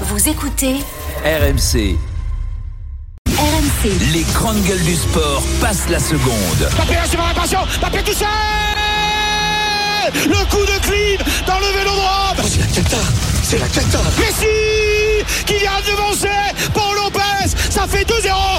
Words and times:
Vous 0.00 0.28
écoutez 0.28 0.74
RMC. 1.24 1.96
RMC. 3.28 3.90
Les 4.12 4.24
grandes 4.34 4.60
gueules 4.64 4.82
du 4.82 4.96
sport 4.96 5.42
passent 5.60 5.88
la 5.88 6.00
seconde. 6.00 6.68
Mbappé 6.74 6.96
a 6.96 7.06
sur 7.06 7.24
réparation, 7.24 7.60
Mbappé 7.80 8.02
tout 8.02 8.12
seul 8.12 8.26
Le 10.26 10.50
coup 10.50 10.66
de 10.66 10.78
clean 10.84 11.24
dans 11.46 11.60
le 11.60 11.66
vélo 11.78 11.90
droit 11.94 12.34
C'est 12.44 12.58
la 12.60 12.66
cata 12.66 12.96
C'est 13.44 13.58
la 13.58 13.68
cata 13.68 14.00
Messi 14.18 15.24
qui 15.46 15.58
vient 15.58 15.80
de 15.80 15.92
devancer 15.92 16.28
Paul 16.72 16.96
Lopez 16.96 17.56
Ça 17.70 17.86
fait 17.86 18.04
2-0 18.04 18.12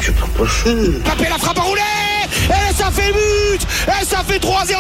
C'est 0.04 0.16
pas 0.16 0.28
possible 0.38 1.00
Mbappé 1.04 1.28
la 1.30 1.38
frappe 1.38 1.60
à 1.60 1.64
rouler. 1.64 1.82
Et 2.48 2.74
ça 2.74 2.90
fait 2.92 3.12
but. 3.12 3.68
Et 3.88 4.06
ça 4.06 4.24
fait 4.26 4.40
3-0 4.40 4.74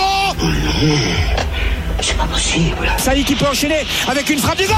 C'est 1.99 2.17
pas 2.17 2.25
possible. 2.27 2.89
Saïd 2.97 3.25
qui 3.25 3.35
peut 3.35 3.47
enchaîner 3.47 3.85
avec 4.07 4.29
une 4.29 4.39
frappe 4.39 4.57
du 4.57 4.67
goal 4.67 4.75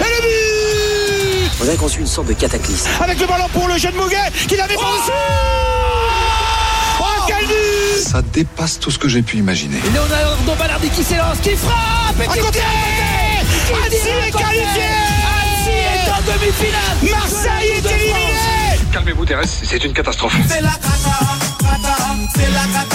Et 0.00 0.04
le 0.04 0.20
but 0.22 1.50
On 1.60 1.64
dirait 1.64 1.76
qu'on 1.76 1.88
suit 1.88 2.00
une 2.00 2.06
sorte 2.06 2.28
de 2.28 2.32
cataclysme. 2.34 2.88
Avec 3.00 3.18
le 3.20 3.26
ballon 3.26 3.48
pour 3.52 3.68
le 3.68 3.78
jeune 3.78 3.94
Mouguet 3.94 4.16
qui 4.48 4.56
l'avait 4.56 4.74
par 4.74 4.92
dessus 4.92 5.12
Oh 7.00 7.04
quel 7.26 7.46
but 7.46 8.02
Ça 8.02 8.22
dépasse 8.22 8.78
tout 8.80 8.90
ce 8.90 8.98
que 8.98 9.08
j'ai 9.08 9.22
pu 9.22 9.36
imaginer. 9.38 9.78
Leonardo 9.94 10.54
Ballardi 10.58 10.88
qui 10.90 11.02
s'élance, 11.04 11.38
qui 11.42 11.56
frappe 11.56 12.20
À 12.20 12.36
côté 12.36 12.60
Annecy 13.86 14.08
est 14.08 14.30
qualifié. 14.30 14.82
Annecy 15.32 15.70
est 15.70 16.10
en 16.10 16.20
demi-finale. 16.32 16.96
Marseille 17.10 17.70
est 17.70 17.90
éliminé. 17.90 18.78
Calmez-vous, 18.92 19.24
Thérèse, 19.24 19.60
c'est 19.64 19.84
une 19.84 19.92
catastrophe. 19.92 20.34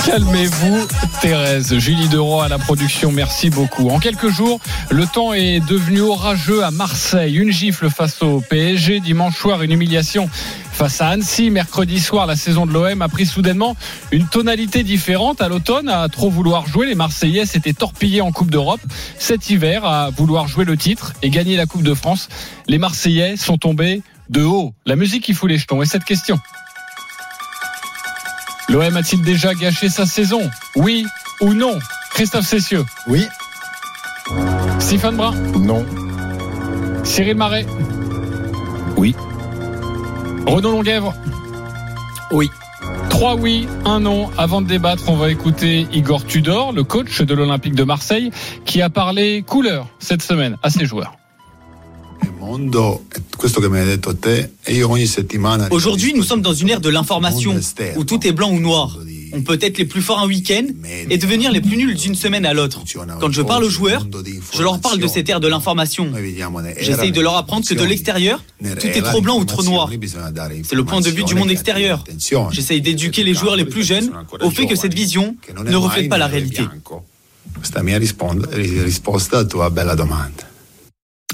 Calmez-vous, 0.05 0.87
Thérèse. 1.21 1.77
Julie 1.77 2.07
Deroy 2.07 2.45
à 2.45 2.47
la 2.47 2.57
production, 2.57 3.11
merci 3.11 3.49
beaucoup. 3.49 3.89
En 3.89 3.99
quelques 3.99 4.29
jours, 4.29 4.59
le 4.89 5.05
temps 5.05 5.33
est 5.33 5.59
devenu 5.59 6.01
orageux 6.01 6.63
à 6.63 6.71
Marseille. 6.71 7.35
Une 7.35 7.51
gifle 7.51 7.89
face 7.89 8.21
au 8.23 8.41
PSG. 8.41 9.01
Dimanche 9.01 9.37
soir, 9.37 9.61
une 9.61 9.71
humiliation 9.71 10.29
face 10.71 11.01
à 11.01 11.09
Annecy. 11.09 11.51
Mercredi 11.51 11.99
soir, 11.99 12.25
la 12.25 12.35
saison 12.35 12.65
de 12.65 12.71
l'OM 12.71 13.01
a 13.01 13.07
pris 13.07 13.25
soudainement 13.25 13.75
une 14.11 14.25
tonalité 14.25 14.83
différente. 14.83 15.41
À 15.41 15.47
l'automne, 15.47 15.89
à 15.89 16.07
trop 16.09 16.29
vouloir 16.29 16.65
jouer, 16.67 16.87
les 16.87 16.95
Marseillais 16.95 17.45
s'étaient 17.45 17.73
torpillés 17.73 18.21
en 18.21 18.31
Coupe 18.31 18.49
d'Europe. 18.49 18.81
Cet 19.19 19.49
hiver, 19.49 19.85
à 19.85 20.09
vouloir 20.09 20.47
jouer 20.47 20.65
le 20.65 20.75
titre 20.75 21.13
et 21.21 21.29
gagner 21.29 21.55
la 21.55 21.67
Coupe 21.67 21.83
de 21.83 21.93
France, 21.93 22.29
les 22.67 22.79
Marseillais 22.79 23.37
sont 23.37 23.57
tombés 23.57 24.01
de 24.29 24.43
haut. 24.43 24.73
La 24.85 24.95
musique 24.95 25.23
qui 25.23 25.33
fout 25.33 25.49
les 25.49 25.57
jetons. 25.57 25.81
Et 25.81 25.85
cette 25.85 26.03
question? 26.03 26.39
L'OM 28.69 28.95
a-t-il 28.95 29.21
déjà 29.21 29.53
gâché 29.55 29.89
sa 29.89 30.05
saison 30.05 30.49
Oui 30.75 31.05
ou 31.41 31.53
non 31.53 31.79
Christophe 32.11 32.45
Cessieux 32.45 32.85
Oui, 33.07 33.25
Stéphane 34.79 35.15
Brun 35.15 35.33
non, 35.59 35.85
Cyril 37.03 37.35
Marais 37.35 37.65
Oui. 38.95 39.15
Renaud 40.45 40.71
Longuèvre 40.71 41.13
Oui. 42.31 42.49
Trois 43.09 43.35
oui, 43.35 43.67
un 43.85 44.01
non. 44.01 44.29
Avant 44.37 44.61
de 44.61 44.67
débattre, 44.67 45.09
on 45.09 45.15
va 45.15 45.29
écouter 45.29 45.87
Igor 45.91 46.25
Tudor, 46.25 46.71
le 46.71 46.83
coach 46.83 47.21
de 47.21 47.33
l'Olympique 47.33 47.75
de 47.75 47.83
Marseille, 47.83 48.31
qui 48.65 48.81
a 48.81 48.89
parlé 48.89 49.43
couleur 49.43 49.87
cette 49.99 50.21
semaine 50.21 50.57
à 50.63 50.69
ses 50.69 50.85
joueurs. 50.85 51.18
Aujourd'hui, 55.71 56.13
nous 56.13 56.23
sommes 56.23 56.41
dans 56.41 56.53
une 56.53 56.69
ère 56.69 56.81
de 56.81 56.89
l'information 56.89 57.55
où 57.95 58.03
tout 58.03 58.25
est 58.25 58.31
blanc 58.31 58.51
ou 58.51 58.59
noir. 58.59 58.97
On 59.31 59.41
peut 59.43 59.59
être 59.61 59.77
les 59.77 59.85
plus 59.85 60.01
forts 60.01 60.19
un 60.19 60.27
week-end 60.27 60.65
et 61.09 61.17
devenir 61.17 61.51
les 61.51 61.61
plus 61.61 61.77
nuls 61.77 61.93
d'une 61.95 62.15
semaine 62.15 62.45
à 62.45 62.53
l'autre. 62.53 62.81
Quand 63.19 63.31
je 63.31 63.43
parle 63.43 63.63
aux 63.63 63.69
joueurs, 63.69 64.07
je 64.53 64.63
leur 64.63 64.79
parle 64.79 64.99
de 64.99 65.07
cette 65.07 65.29
ère 65.29 65.39
de 65.39 65.47
l'information. 65.47 66.11
J'essaye 66.79 67.11
de 67.11 67.21
leur 67.21 67.35
apprendre 67.35 67.67
que 67.67 67.73
de 67.73 67.83
l'extérieur, 67.83 68.43
tout 68.79 68.87
est 68.87 69.01
trop 69.01 69.21
blanc 69.21 69.37
ou 69.39 69.45
trop 69.45 69.63
noir. 69.63 69.89
C'est 70.63 70.75
le 70.75 70.85
point 70.85 71.01
de 71.01 71.09
vue 71.09 71.23
du 71.23 71.35
monde 71.35 71.51
extérieur. 71.51 72.03
J'essaye 72.51 72.81
d'éduquer 72.81 73.23
les 73.23 73.33
joueurs 73.33 73.55
les 73.55 73.65
plus 73.65 73.83
jeunes 73.83 74.11
au 74.41 74.49
fait 74.49 74.65
que 74.65 74.75
cette 74.75 74.93
vision 74.93 75.35
ne 75.65 75.75
reflète 75.75 76.09
pas 76.09 76.17
la 76.17 76.27
réalité. 76.27 76.63
Questa 77.61 77.83
mia 77.83 77.97
risposta 77.97 79.39
a 79.39 79.43
tua 79.45 79.69
bella 79.69 79.95
domanda. 79.95 80.48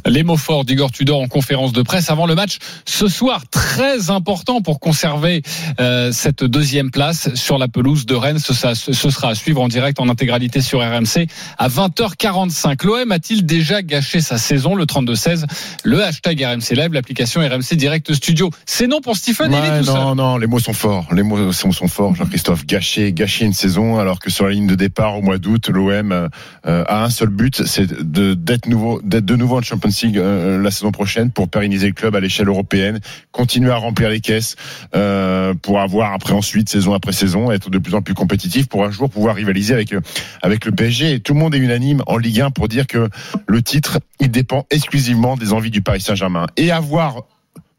Les 0.05 0.21
mots 0.23 0.37
forts 0.37 0.65
d'Igor 0.65 0.91
Tudor 0.91 1.19
en 1.21 1.27
conférence 1.27 1.71
de 1.73 1.81
presse 1.81 2.11
avant 2.11 2.27
le 2.27 2.35
match 2.35 2.57
ce 2.85 3.07
soir. 3.07 3.41
Très 3.49 4.11
important 4.11 4.61
pour 4.61 4.79
conserver 4.79 5.41
euh, 5.79 6.11
cette 6.11 6.43
deuxième 6.43 6.91
place 6.91 7.33
sur 7.33 7.57
la 7.57 7.67
pelouse 7.67 8.05
de 8.05 8.13
Rennes. 8.13 8.37
Ce, 8.37 8.53
ça- 8.53 8.75
ce 8.75 8.93
sera 8.93 9.29
à 9.29 9.35
suivre 9.35 9.61
en 9.61 9.67
direct 9.67 9.99
en 9.99 10.07
intégralité 10.07 10.61
sur 10.61 10.79
RMC 10.81 11.25
à 11.57 11.69
20h45. 11.69 12.85
L'OM 12.85 13.11
a-t-il 13.11 13.47
déjà 13.47 13.81
gâché 13.81 14.21
sa 14.21 14.37
saison 14.37 14.75
Le 14.75 14.85
32-16, 14.85 15.45
le 15.83 16.03
hashtag 16.03 16.39
RMC 16.43 16.75
Live, 16.75 16.93
l'application 16.93 17.41
RMC 17.41 17.75
Direct 17.75 18.13
Studio. 18.13 18.51
C'est 18.67 18.87
non 18.87 19.01
pour 19.01 19.17
Stephen 19.17 19.51
il 19.51 19.55
est 19.55 19.71
Ouais, 19.79 19.83
seul. 19.83 19.95
non, 19.95 20.13
non, 20.13 20.37
les 20.37 20.45
mots 20.47 20.59
sont 20.59 20.73
forts. 20.73 21.07
Les 21.15 21.23
mots 21.23 21.51
sont, 21.51 21.71
sont 21.71 21.87
forts, 21.87 22.13
Jean-Christophe. 22.15 22.67
Gâcher, 22.67 23.11
gâcher 23.11 23.45
une 23.45 23.53
saison, 23.53 23.97
alors 23.97 24.19
que 24.19 24.29
sur 24.29 24.45
la 24.45 24.51
ligne 24.51 24.67
de 24.67 24.75
départ 24.75 25.17
au 25.17 25.21
mois 25.23 25.39
d'août, 25.39 25.69
l'OM 25.69 26.11
euh, 26.11 26.27
a 26.63 27.03
un 27.05 27.09
seul 27.09 27.29
but, 27.29 27.63
c'est 27.65 27.91
d'être 27.91 28.67
nouveau, 28.67 29.01
d'être 29.03 29.25
de 29.25 29.35
nouveau 29.35 29.57
en 29.57 29.61
Champions 29.63 29.84
Euh, 30.15 30.61
la 30.61 30.71
saison 30.71 30.91
prochaine 30.91 31.31
pour 31.31 31.47
pérenniser 31.47 31.87
le 31.87 31.93
club 31.93 32.15
à 32.15 32.19
l'échelle 32.19 32.47
européenne, 32.47 32.99
continuer 33.31 33.71
à 33.71 33.75
remplir 33.75 34.09
les 34.09 34.19
caisses 34.19 34.55
euh, 34.95 35.53
pour 35.53 35.79
avoir 35.79 36.13
après 36.13 36.33
ensuite 36.33 36.69
saison 36.69 36.93
après 36.93 37.11
saison 37.11 37.51
être 37.51 37.69
de 37.69 37.77
plus 37.77 37.93
en 37.93 38.01
plus 38.01 38.13
compétitif 38.13 38.67
pour 38.67 38.83
un 38.83 38.91
jour 38.91 39.09
pouvoir 39.09 39.35
rivaliser 39.35 39.73
avec 39.73 39.93
euh, 39.93 40.01
avec 40.41 40.65
le 40.65 40.71
PSG. 40.71 41.13
Et 41.13 41.19
tout 41.19 41.33
le 41.33 41.39
monde 41.39 41.53
est 41.53 41.59
unanime 41.59 42.01
en 42.07 42.17
Ligue 42.17 42.41
1 42.41 42.51
pour 42.51 42.67
dire 42.67 42.87
que 42.87 43.09
le 43.47 43.61
titre 43.61 43.99
il 44.19 44.31
dépend 44.31 44.65
exclusivement 44.71 45.37
des 45.37 45.53
envies 45.53 45.71
du 45.71 45.81
Paris 45.81 46.01
Saint-Germain 46.01 46.47
et 46.57 46.71
avoir 46.71 47.23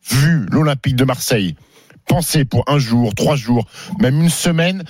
vu 0.08 0.46
l'Olympique 0.50 0.96
de 0.96 1.04
Marseille 1.04 1.56
penser 2.06 2.44
pour 2.44 2.62
un 2.68 2.78
jour, 2.78 3.16
trois 3.16 3.34
jours, 3.34 3.66
même 3.98 4.22
une 4.22 4.30
semaine 4.30 4.84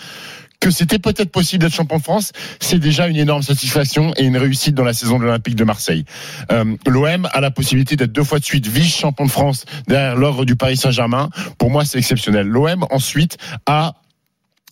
que 0.61 0.71
c'était 0.71 0.99
peut-être 0.99 1.31
possible 1.31 1.63
d'être 1.63 1.75
champion 1.75 1.99
de 1.99 2.03
France, 2.03 2.33
c'est 2.61 2.79
déjà 2.79 3.09
une 3.09 3.17
énorme 3.17 3.43
satisfaction 3.43 4.13
et 4.17 4.25
une 4.25 4.37
réussite 4.37 4.75
dans 4.75 4.85
la 4.85 4.93
saison 4.93 5.19
de 5.19 5.25
l'Olympique 5.25 5.57
de 5.57 5.65
Marseille. 5.65 6.05
Euh, 6.51 6.77
L'OM 6.87 7.29
a 7.33 7.41
la 7.41 7.51
possibilité 7.51 7.97
d'être 7.97 8.13
deux 8.13 8.25
fois 8.25 8.39
de 8.39 8.45
suite 8.45 8.67
vice-champion 8.67 9.27
de 9.27 9.31
France 9.31 9.65
derrière 9.89 10.17
l'ordre 10.17 10.45
du 10.45 10.57
Paris 10.57 10.77
Saint-Germain. 10.77 11.31
Pour 11.59 11.71
moi, 11.71 11.85
c'est 11.85 11.99
exceptionnel. 11.99 12.47
L'OM 12.47 12.87
ensuite 12.91 13.37
a 13.67 13.95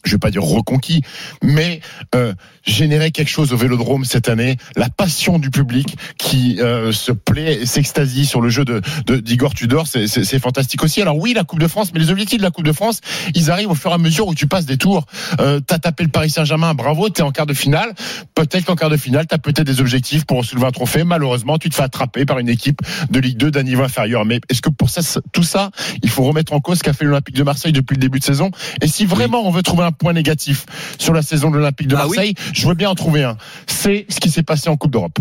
je 0.05 0.13
vais 0.13 0.19
pas 0.19 0.31
dire 0.31 0.43
reconquis, 0.43 1.03
mais 1.43 1.81
euh, 2.15 2.35
générer 2.65 3.11
quelque 3.11 3.31
chose 3.31 3.53
au 3.53 3.57
Vélodrome 3.57 4.05
cette 4.05 4.29
année, 4.29 4.57
la 4.77 4.89
passion 4.89 5.39
du 5.39 5.51
public 5.51 5.97
qui 6.19 6.61
euh, 6.61 6.93
se 6.93 7.13
plaît 7.13 7.63
et 7.63 7.67
s'extasie 7.67 8.27
sur 8.27 8.41
le 8.41 8.49
jeu 8.49 8.65
de 8.65 8.81
d'Igor 9.09 9.55
Tudor, 9.55 9.87
c'est 9.87 10.39
fantastique 10.39 10.83
aussi. 10.83 11.01
Alors 11.03 11.17
oui, 11.17 11.35
la 11.35 11.45
Coupe 11.45 11.61
de 11.61 11.69
France, 11.69 11.93
mais 11.93 12.01
les 12.01 12.11
objectifs 12.11 12.39
de 12.39 12.43
la 12.43 12.51
Coupe 12.51 12.65
de 12.65 12.73
France, 12.73 13.01
ils 13.35 13.51
arrivent 13.51 13.71
au 13.71 13.75
fur 13.75 13.91
et 13.91 13.95
à 13.95 13.99
mesure 13.99 14.27
où 14.27 14.35
tu 14.35 14.47
passes 14.47 14.67
des 14.67 14.77
tours. 14.77 15.07
Euh, 15.41 15.61
t'as 15.61 15.79
tapé 15.79 16.05
le 16.05 16.11
Paris 16.11 16.31
Saint-Germain, 16.31 16.75
bravo, 16.75 17.09
t'es 17.09 17.23
en 17.23 17.31
quart 17.31 17.47
de 17.47 17.55
finale. 17.55 17.95
Peut-être 18.35 18.65
qu'en 18.65 18.77
quart 18.77 18.91
de 18.91 18.97
finale, 18.97 19.27
t'as 19.27 19.39
peut-être 19.39 19.67
des 19.67 19.81
objectifs 19.81 20.25
pour 20.25 20.45
soulever 20.45 20.67
un 20.67 20.73
trophée. 20.73 21.05
Malheureusement, 21.05 21.59
tu 21.59 21.71
te 21.71 21.75
fais 21.75 21.83
attraper 21.83 22.25
par 22.25 22.39
une 22.39 22.49
équipe 22.49 22.81
de 23.11 23.21
Ligue 23.21 23.37
2 23.37 23.51
d'un 23.51 23.63
niveau 23.63 23.83
inférieur. 23.83 24.25
Mais 24.25 24.41
est-ce 24.49 24.63
que 24.63 24.71
pour 24.71 24.91
ça, 24.91 25.01
tout 25.33 25.43
ça, 25.43 25.71
il 26.03 26.11
faut 26.11 26.25
remettre 26.25 26.53
en 26.53 26.61
cause 26.61 26.79
ce 26.79 26.83
qu'a 26.83 26.93
fait 26.93 27.05
l'Olympique 27.05 27.37
de 27.37 27.43
Marseille 27.43 27.73
depuis 27.73 27.95
le 27.95 28.01
début 28.01 28.19
de 28.19 28.25
saison? 28.25 28.51
Et 28.81 28.89
si 28.89 29.07
vraiment 29.07 29.47
on 29.47 29.51
veut 29.51 29.63
trouver 29.63 29.85
un 29.85 29.93
point 29.95 30.13
négatif 30.13 30.67
sur 30.99 31.13
la 31.15 31.23
saison 31.23 31.51
de 31.51 31.57
l'Olympique 31.57 31.89
de 31.89 31.97
Ah 31.97 32.07
oui. 32.09 32.17
Marseille, 32.17 32.35
je 32.53 32.67
veux 32.69 32.75
bien 32.75 32.91
en 32.91 32.95
trouver 32.95 33.25
un. 33.25 33.37
C'est 33.67 34.07
ce 34.09 34.21
qui 34.21 34.31
s'est 34.31 34.43
passé 34.43 34.69
en 34.69 34.77
Coupe 34.77 34.91
d'Europe. 34.93 35.19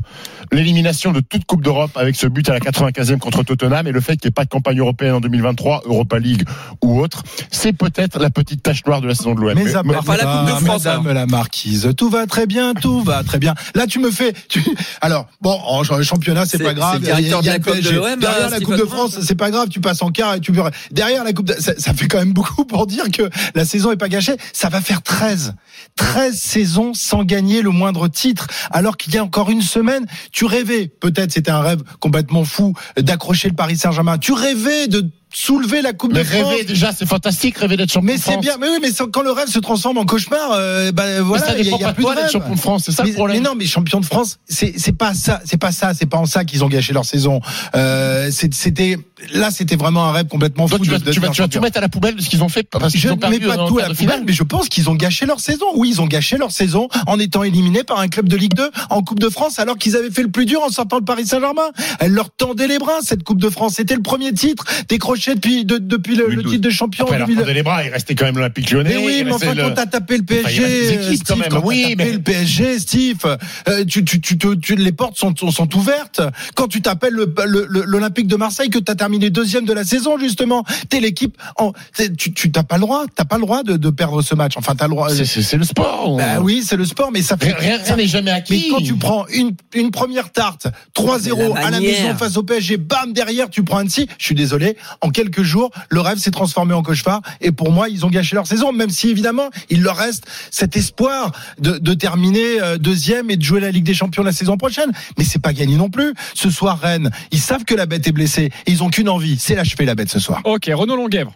L'élimination 0.52 1.12
de 1.12 1.20
toute 1.20 1.46
Coupe 1.46 1.64
d'Europe 1.64 1.92
avec 1.96 2.16
ce 2.16 2.28
but 2.28 2.48
à 2.50 2.54
la 2.54 2.60
95e 2.60 3.18
contre 3.18 3.44
Tottenham 3.44 3.88
et 3.88 3.92
le 3.92 4.02
fait 4.02 4.18
qu'il 4.18 4.28
n'y 4.28 4.30
ait 4.30 4.32
pas 4.34 4.44
de 4.46 4.50
campagne 4.50 4.80
européenne 4.80 5.14
en 5.16 5.20
2023, 5.22 5.84
Europa 5.86 6.20
League 6.20 6.44
ou 6.82 7.00
autre, 7.00 7.24
c'est 7.52 7.74
peut-être 7.74 8.20
la 8.20 8.30
petite 8.30 8.62
tache 8.62 8.86
noire 8.86 9.02
de 9.02 9.08
la 9.08 9.16
saison 9.16 9.34
de 9.36 9.42
l'OM. 9.42 9.54
Mais 9.56 9.72
pas 10.04 10.18
la 10.18 10.24
Coupe 10.26 10.46
de 10.62 10.66
France, 10.66 10.84
Madame 10.86 11.14
la 11.14 11.26
marquise, 11.26 11.90
tout 11.98 12.10
va 12.10 12.26
très 12.28 12.46
bien, 12.46 12.74
tout 12.74 13.02
va 13.02 13.24
très 13.24 13.40
bien. 13.40 13.56
Là, 13.76 13.88
tu 13.88 14.00
me 14.00 14.12
fais. 14.12 14.34
tu- 14.50 14.64
Alors, 15.02 15.28
bon, 15.42 15.58
en 15.66 15.84
ch- 15.84 16.02
championnat, 16.04 16.46
c'est 16.46 16.62
pas 16.62 16.74
grave. 16.74 17.02
directeur 17.02 17.42
de 17.42 17.48
la 17.48 17.60
de 17.60 17.90
l'OM, 17.90 18.20
Derrière 18.20 18.48
euh, 18.48 18.50
la 18.50 18.60
Coupe 18.60 18.76
de. 18.76 18.86
France, 18.86 19.18
c'est 19.22 19.36
pas 19.36 19.50
grave, 19.52 19.70
tu 19.70 19.80
passes 19.80 20.02
en 20.02 20.10
quart 20.12 20.36
et 20.36 20.40
tu 20.40 20.52
peux. 20.52 20.62
Derrière 20.92 21.24
la 21.24 21.34
Coupe, 21.34 21.48
de- 21.48 21.54
ça, 21.60 21.74
ça 21.78 21.94
fait 21.94 22.08
quand 22.08 22.20
même 22.20 22.34
beaucoup 22.34 22.66
pour 22.66 22.86
dire 22.88 23.06
que 23.12 23.30
la 23.56 23.66
saison 23.66 23.92
est 23.92 23.98
pas 23.98 24.10
gâchée. 24.10 24.36
Ça 24.64 24.70
va 24.70 24.80
faire 24.80 25.02
13. 25.02 25.56
13 25.98 26.40
saisons 26.40 26.94
sans 26.94 27.26
gagner 27.26 27.62
le 27.62 27.72
moindre 27.72 28.08
titre. 28.08 28.48
Alors 28.72 28.96
qu'il 28.96 29.14
y 29.14 29.18
a 29.18 29.22
encore 29.22 29.50
une 29.50 29.62
semaine, 29.62 30.06
tu 30.32 30.46
rêvais, 30.46 30.88
peut-être 30.88 31.34
c'était 31.34 31.52
un 31.52 31.60
rêve 31.60 31.84
complètement 32.00 32.46
fou, 32.46 32.74
d'accrocher 32.96 33.50
le 33.50 33.56
Paris 33.56 33.76
Saint-Germain. 33.76 34.18
Tu 34.18 34.32
rêvais 34.32 34.88
de 34.88 35.12
soulever 35.34 35.82
la 35.82 35.94
Coupe 35.94 36.14
Mais 36.14 36.20
de 36.20 36.24
France. 36.26 36.52
rêver 36.52 36.64
déjà, 36.64 36.92
c'est 36.98 37.06
fantastique, 37.08 37.58
rêver 37.58 37.78
d'être 37.78 37.92
champion 37.92 38.06
Mais 38.14 38.18
c'est 38.18 38.38
bien, 38.38 38.58
mais 38.60 38.68
oui, 38.70 38.78
mais 38.82 38.90
quand 39.12 39.22
le 39.22 39.32
rêve 39.32 39.48
se 39.48 39.60
transforme 39.60 39.98
en 39.98 40.06
cauchemar, 40.06 40.52
euh, 40.54 40.92
bah, 40.92 41.22
voilà, 41.22 41.58
il 41.58 41.66
y 41.66 41.70
y 41.70 41.84
a 41.84 41.94
plus 41.94 42.04
de 42.04 42.10
rêve. 42.10 42.30
champion 42.32 42.54
de 42.56 42.60
France, 42.60 42.84
c'est 42.86 42.92
ça 42.92 43.04
mais, 43.04 43.10
le 43.10 43.16
problème. 43.16 43.38
mais 43.42 43.44
non, 43.50 43.56
mais 43.56 43.66
champion 43.66 44.00
de 44.00 44.06
France, 44.06 44.40
c'est 44.48 44.74
pas 44.98 45.14
ça, 45.14 45.42
c'est 45.46 45.58
pas 45.58 45.72
ça, 45.72 45.94
c'est 45.94 46.06
pas 46.06 46.18
en 46.18 46.26
ça 46.26 46.46
qu'ils 46.46 46.64
ont 46.64 46.70
gâché 46.70 46.94
leur 46.94 47.06
saison. 47.06 47.42
Euh, 47.76 48.30
c'était 48.32 48.98
là, 49.34 49.52
c'était 49.52 49.76
vraiment 49.76 50.06
un 50.06 50.12
rêve 50.12 50.28
complètement 50.28 50.68
fou. 50.68 50.78
tu 50.80 50.90
vas, 50.90 51.00
de- 51.00 51.04
tu 51.12 51.20
vas, 51.20 51.28
devenir 51.28 51.32
tu 51.32 51.42
vas 51.42 51.48
tout 51.48 51.60
mettre 51.62 51.78
à 51.78 51.82
la 51.82 51.90
poubelle 51.90 52.16
de 52.16 52.22
ce 52.22 52.30
qu'ils 52.30 52.44
ont 52.44 52.50
fait 52.50 52.64
parce 52.64 52.92
qu'ils 52.92 53.02
Je 53.02 53.08
mets 53.10 53.16
pas 53.18 53.30
tout 53.68 53.80
à 53.80 53.88
la 53.88 53.94
poubelle, 53.94 54.24
mais 54.26 54.34
je 54.34 54.44
pense 54.44 54.70
qu'ils 54.70 54.90
ont 54.90 54.96
gâché 54.96 55.26
leur 55.26 55.40
saison. 55.40 55.66
Oui, 55.76 55.90
ils 55.92 56.02
ont 56.02 56.08
gâché 56.08 56.38
leur 56.38 56.52
saison 56.52 56.88
en 57.08 57.20
étant 57.20 57.44
éliminés 57.44 57.84
par 57.84 58.00
un 58.00 58.08
club 58.08 58.28
de 58.30 58.36
Ligue 58.36 58.54
2 58.54 58.70
en 58.90 59.02
Coupe 59.02 59.20
de 59.20 59.30
France, 59.30 59.60
alors 59.60 59.78
qu'ils 59.78 59.96
avaient 59.96 60.12
fait 60.12 60.24
le 60.24 60.32
plus 60.32 60.46
dur 60.46 60.62
en 60.62 60.70
sortant 60.70 60.98
le 60.98 61.06
Paris 61.06 61.26
Saint-Germain. 61.26 61.72
Elle 62.00 62.12
leur 62.14 62.30
tendait 62.32 62.68
les 62.68 62.78
bras 62.80 63.00
cette 63.02 63.24
Coupe 63.24 63.40
de 63.40 63.50
France. 63.50 63.74
C'était 63.76 63.96
le 63.96 64.02
premier 64.02 64.34
titre 64.34 64.66
décroché 64.90 65.23
depuis 65.32 65.66
de- 65.66 65.78
depuis 65.78 66.16
le, 66.16 66.24
le 66.28 66.36
2012. 66.36 66.52
titre 66.54 66.64
de 66.64 66.70
champion. 66.70 67.04
Après, 67.06 67.16
en 67.16 67.20
leur 67.20 67.28
2000. 67.28 67.42
tendait 67.42 67.54
les 67.54 67.64
bras, 67.64 67.84
il 67.84 67.90
restait 67.90 68.16
quand 68.16 68.26
même 68.26 68.36
l'Olympique 68.36 68.70
lyonnais. 68.72 68.96
Mais 68.96 69.06
oui, 69.06 69.24
mais 69.26 69.32
enfin, 69.34 69.54
le- 69.54 69.64
quand 69.64 69.74
t'as 69.74 69.86
tapé 69.86 70.18
le 70.18 70.24
PSG, 70.24 70.94
équipes, 70.94 71.04
Steve, 71.16 71.22
quand 71.28 71.36
même. 71.38 71.50
quand 71.50 71.62
t'as 71.62 71.68
Oui, 71.68 71.82
tapé 71.84 71.96
mais- 71.96 72.12
le 72.12 72.20
PSG, 72.20 72.80
Steve, 72.80 73.38
euh, 73.68 73.86
tu, 73.86 74.04
tu, 74.06 74.20
tu, 74.22 74.38
te- 74.38 74.54
tu- 74.56 74.76
les 74.76 74.92
portes 74.92 75.18
sont, 75.18 75.34
sont, 75.36 75.52
sont 75.52 75.76
ouvertes. 75.76 76.22
Quand 76.56 76.68
tu 76.68 76.82
t'appelles 76.82 77.14
le- 77.14 77.34
le- 77.46 77.66
le- 77.70 77.84
l'Olympique 77.86 78.28
de 78.28 78.36
Marseille, 78.36 78.70
que 78.70 78.80
t'as 78.80 78.96
terminé 78.96 79.30
deuxième 79.30 79.66
de 79.66 79.74
la 79.74 79.84
saison, 79.84 80.18
justement, 80.20 80.64
t'es 80.90 81.00
l'équipe, 81.00 81.38
en, 81.58 81.74
t'es- 81.96 82.12
tu, 82.14 82.34
tu 82.34 82.52
t'as 82.52 82.64
pas 82.64 82.76
le 82.76 82.82
droit, 82.82 83.06
t'as 83.16 83.26
pas 83.26 83.36
le 83.38 83.42
droit 83.44 83.64
de, 83.64 83.78
de 83.78 83.90
perdre 83.90 84.22
ce 84.22 84.36
match. 84.36 84.54
Enfin, 84.58 84.76
t'as 84.76 84.86
le 84.86 84.92
droit. 84.92 85.10
C'est- 85.10 85.26
C'est 85.26 85.42
c'est 85.42 85.58
le 85.58 85.64
sport. 85.64 86.18
Bah 86.18 86.40
oui, 86.42 86.64
c'est 86.66 86.76
le 86.78 86.86
sport, 86.86 87.12
mais 87.12 87.22
ça 87.22 87.38
fait. 87.38 87.54
Rien 87.54 87.80
n'est 87.96 88.08
jamais 88.08 88.32
Mais 88.32 88.38
acquis. 88.38 88.68
quand 88.70 88.82
tu 88.84 88.96
prends 88.96 89.26
une, 89.28 89.52
une 89.74 89.92
première 89.92 90.32
tarte, 90.32 90.68
3-0 90.94 91.54
La 91.56 91.68
à 91.68 91.72
la 91.72 91.80
maison 91.80 92.16
face 92.18 92.38
au 92.38 92.44
PSG, 92.44 92.78
bam, 92.78 93.14
derrière, 93.14 93.50
tu 93.50 93.64
prends 93.64 93.78
Annecy. 93.78 94.08
Je 94.18 94.26
suis 94.26 94.36
désolé. 94.36 94.78
En 95.02 95.10
quelques 95.14 95.44
jours, 95.44 95.72
le 95.90 96.02
rêve 96.02 96.18
s'est 96.18 96.32
transformé 96.32 96.74
en 96.74 96.84
cauchemar. 96.84 97.22
Et 97.40 97.54
pour 97.54 97.72
moi, 97.72 97.88
ils 97.88 98.06
ont 98.06 98.10
gâché 98.10 98.36
leur 98.36 98.48
saison, 98.48 98.74
même 98.74 98.90
si 98.90 99.10
évidemment, 99.10 99.50
il 99.70 99.82
leur 99.82 99.96
reste 99.96 100.26
cet 100.52 100.76
espoir 100.76 101.32
de, 101.60 101.94
terminer 101.94 102.62
euh, 102.62 102.78
deuxième 102.78 103.30
et 103.30 103.38
de 103.38 103.44
jouer 103.44 103.62
la 103.62 103.72
Ligue 103.72 103.86
des 103.86 103.94
Champions 103.94 104.24
la 104.24 104.34
saison 104.34 104.58
prochaine. 104.58 104.92
Mais 105.18 105.24
c'est 105.24 105.42
pas 105.42 105.54
gagné 105.54 105.78
non 105.78 105.90
plus. 105.90 106.14
Ce 106.34 106.50
soir, 106.50 106.80
Rennes, 106.80 107.12
ils 107.32 107.40
savent 107.40 107.64
que 107.64 107.76
la 107.76 107.86
bête 107.86 108.06
est 108.08 108.12
blessée. 108.12 108.52
Et 108.66 108.72
ils 108.72 108.84
ont 108.84 108.90
qu'une 108.90 109.08
envie, 109.08 109.38
c'est 109.40 109.56
l'achever 109.56 109.86
la 109.86 109.96
bête 109.96 110.10
ce 110.10 110.20
soir. 110.20 110.42
Ok, 110.44 110.70
Renaud 110.74 110.98
Longuèvre. 110.98 111.34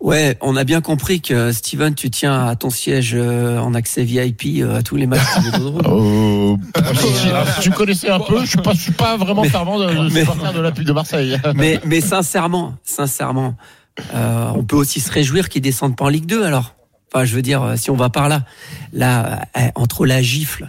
Ouais, 0.00 0.38
on 0.40 0.56
a 0.56 0.64
bien 0.64 0.80
compris 0.80 1.20
que 1.20 1.52
Steven, 1.52 1.94
tu 1.94 2.10
tiens 2.10 2.46
à 2.46 2.56
ton 2.56 2.70
siège 2.70 3.12
euh, 3.14 3.58
en 3.58 3.74
accès 3.74 4.02
VIP 4.02 4.62
euh, 4.62 4.78
à 4.78 4.82
tous 4.82 4.96
les 4.96 5.06
matchs. 5.06 5.20
Oh, 5.84 6.56
si 6.96 7.60
tu 7.60 7.70
connaissais 7.70 8.08
un 8.10 8.18
peu, 8.20 8.40
je 8.40 8.46
suis 8.46 8.58
pas, 8.58 8.72
je 8.72 8.80
suis 8.80 8.92
pas 8.92 9.16
vraiment 9.16 9.42
Mais- 9.42 9.48
fervent 9.50 9.78
de, 9.78 9.86
de 9.86 10.12
mais- 10.12 10.24
de 10.24 10.56
l'Olympique 10.56 10.86
de 10.86 10.92
Marseille. 10.92 11.38
mais, 11.54 11.80
mais 11.84 12.00
sincèrement, 12.00 12.74
sincèrement, 12.82 13.56
euh, 14.14 14.50
on 14.54 14.64
peut 14.64 14.76
aussi 14.76 15.00
se 15.00 15.12
réjouir 15.12 15.48
qu'ils 15.48 15.62
descendent 15.62 15.96
pas 15.96 16.06
en 16.06 16.08
Ligue 16.08 16.26
2 16.26 16.44
alors. 16.44 16.74
Enfin, 17.12 17.24
je 17.24 17.34
veux 17.34 17.42
dire, 17.42 17.62
euh, 17.62 17.76
si 17.76 17.90
on 17.90 17.96
va 17.96 18.08
par 18.08 18.28
là, 18.28 18.44
là, 18.92 19.42
euh, 19.58 19.68
entre 19.74 20.06
la 20.06 20.22
gifle, 20.22 20.66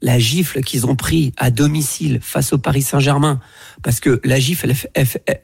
la 0.00 0.18
gifle 0.18 0.62
qu'ils 0.62 0.86
ont 0.86 0.96
pris 0.96 1.32
à 1.36 1.50
domicile 1.50 2.18
face 2.20 2.52
au 2.52 2.58
Paris 2.58 2.82
Saint-Germain, 2.82 3.40
parce 3.82 4.00
que 4.00 4.20
la 4.24 4.38
gifle, 4.40 4.70
elle, 4.70 4.76
elle- 4.94 5.06
elle- 5.26 5.40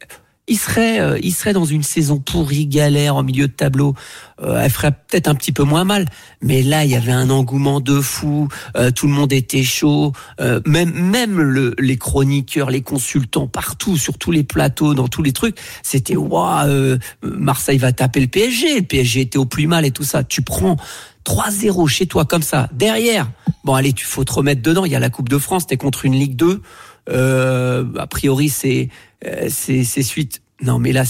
il 0.49 0.57
serait, 0.59 1.01
euh, 1.01 1.19
il 1.23 1.33
serait 1.33 1.53
dans 1.53 1.65
une 1.65 1.83
saison 1.83 2.19
pourrie, 2.19 2.67
galère, 2.67 3.17
en 3.17 3.23
milieu 3.23 3.47
de 3.49 3.53
tableau. 3.53 3.95
Euh, 4.43 4.61
elle 4.63 4.71
ferait 4.71 4.93
peut-être 4.93 5.29
un 5.29 5.35
petit 5.35 5.53
peu 5.53 5.63
moins 5.65 5.85
mal, 5.85 6.07
mais 6.43 6.63
là, 6.63 6.85
il 6.85 6.91
y 6.91 6.97
avait 6.97 7.13
un 7.13 7.31
engouement 7.31 7.81
de 7.81 8.01
fou. 8.01 8.49
euh, 8.77 8.91
tout 8.91 9.07
le 9.07 9.13
monde 9.13 9.33
était 9.33 9.63
chaud. 9.63 10.13
euh, 10.41 10.61
même, 10.67 10.93
même 10.93 11.41
le- 11.41 11.75
les 11.79 11.97
chroniqueurs, 11.97 12.71
les 12.71 12.83
consultants, 12.83 13.47
partout, 13.49 13.97
sur 13.97 14.17
tous 14.19 14.31
les 14.31 14.45
plateaux, 14.45 14.95
dans 14.95 15.09
tous 15.09 15.23
les 15.23 15.33
trucs, 15.33 15.57
c'était 15.83 16.17
waouh. 16.17 16.67
euh, 16.69 16.99
Marseille 17.23 17.79
va 17.79 17.93
taper 17.93 18.21
le 18.21 18.27
PSG. 18.29 18.77
Le 18.81 18.83
PSG 18.87 19.21
était 19.23 19.39
au 19.39 19.45
plus 19.47 19.67
mal 19.67 19.85
et 19.85 19.91
tout 19.91 20.05
ça. 20.05 20.25
Tu 20.25 20.43
prends 20.43 20.77
3-0 21.25 21.87
chez 21.89 22.07
toi 22.07 22.25
comme 22.25 22.43
ça. 22.43 22.69
Derrière, 22.73 23.29
bon 23.65 23.75
allez, 23.75 23.93
tu 23.93 24.07
faut 24.07 24.25
te 24.25 24.33
remettre 24.33 24.63
dedans. 24.63 24.85
Il 24.85 24.93
y 24.93 24.97
a 24.97 25.01
la 25.01 25.11
Coupe 25.11 25.29
de 25.29 25.39
France. 25.39 25.67
T'es 25.67 25.77
contre 25.77 26.05
une 26.07 26.15
Ligue 26.15 26.37
2. 26.37 26.63
Euh, 27.09 27.85
a 27.97 28.07
priori, 28.07 28.49
c'est 28.49 28.89
euh, 29.27 29.49
c'est 29.51 29.85
c'est 29.85 30.03
suite. 30.03 30.43
Non, 30.63 30.79
mais 30.79 30.93
là, 30.93 31.05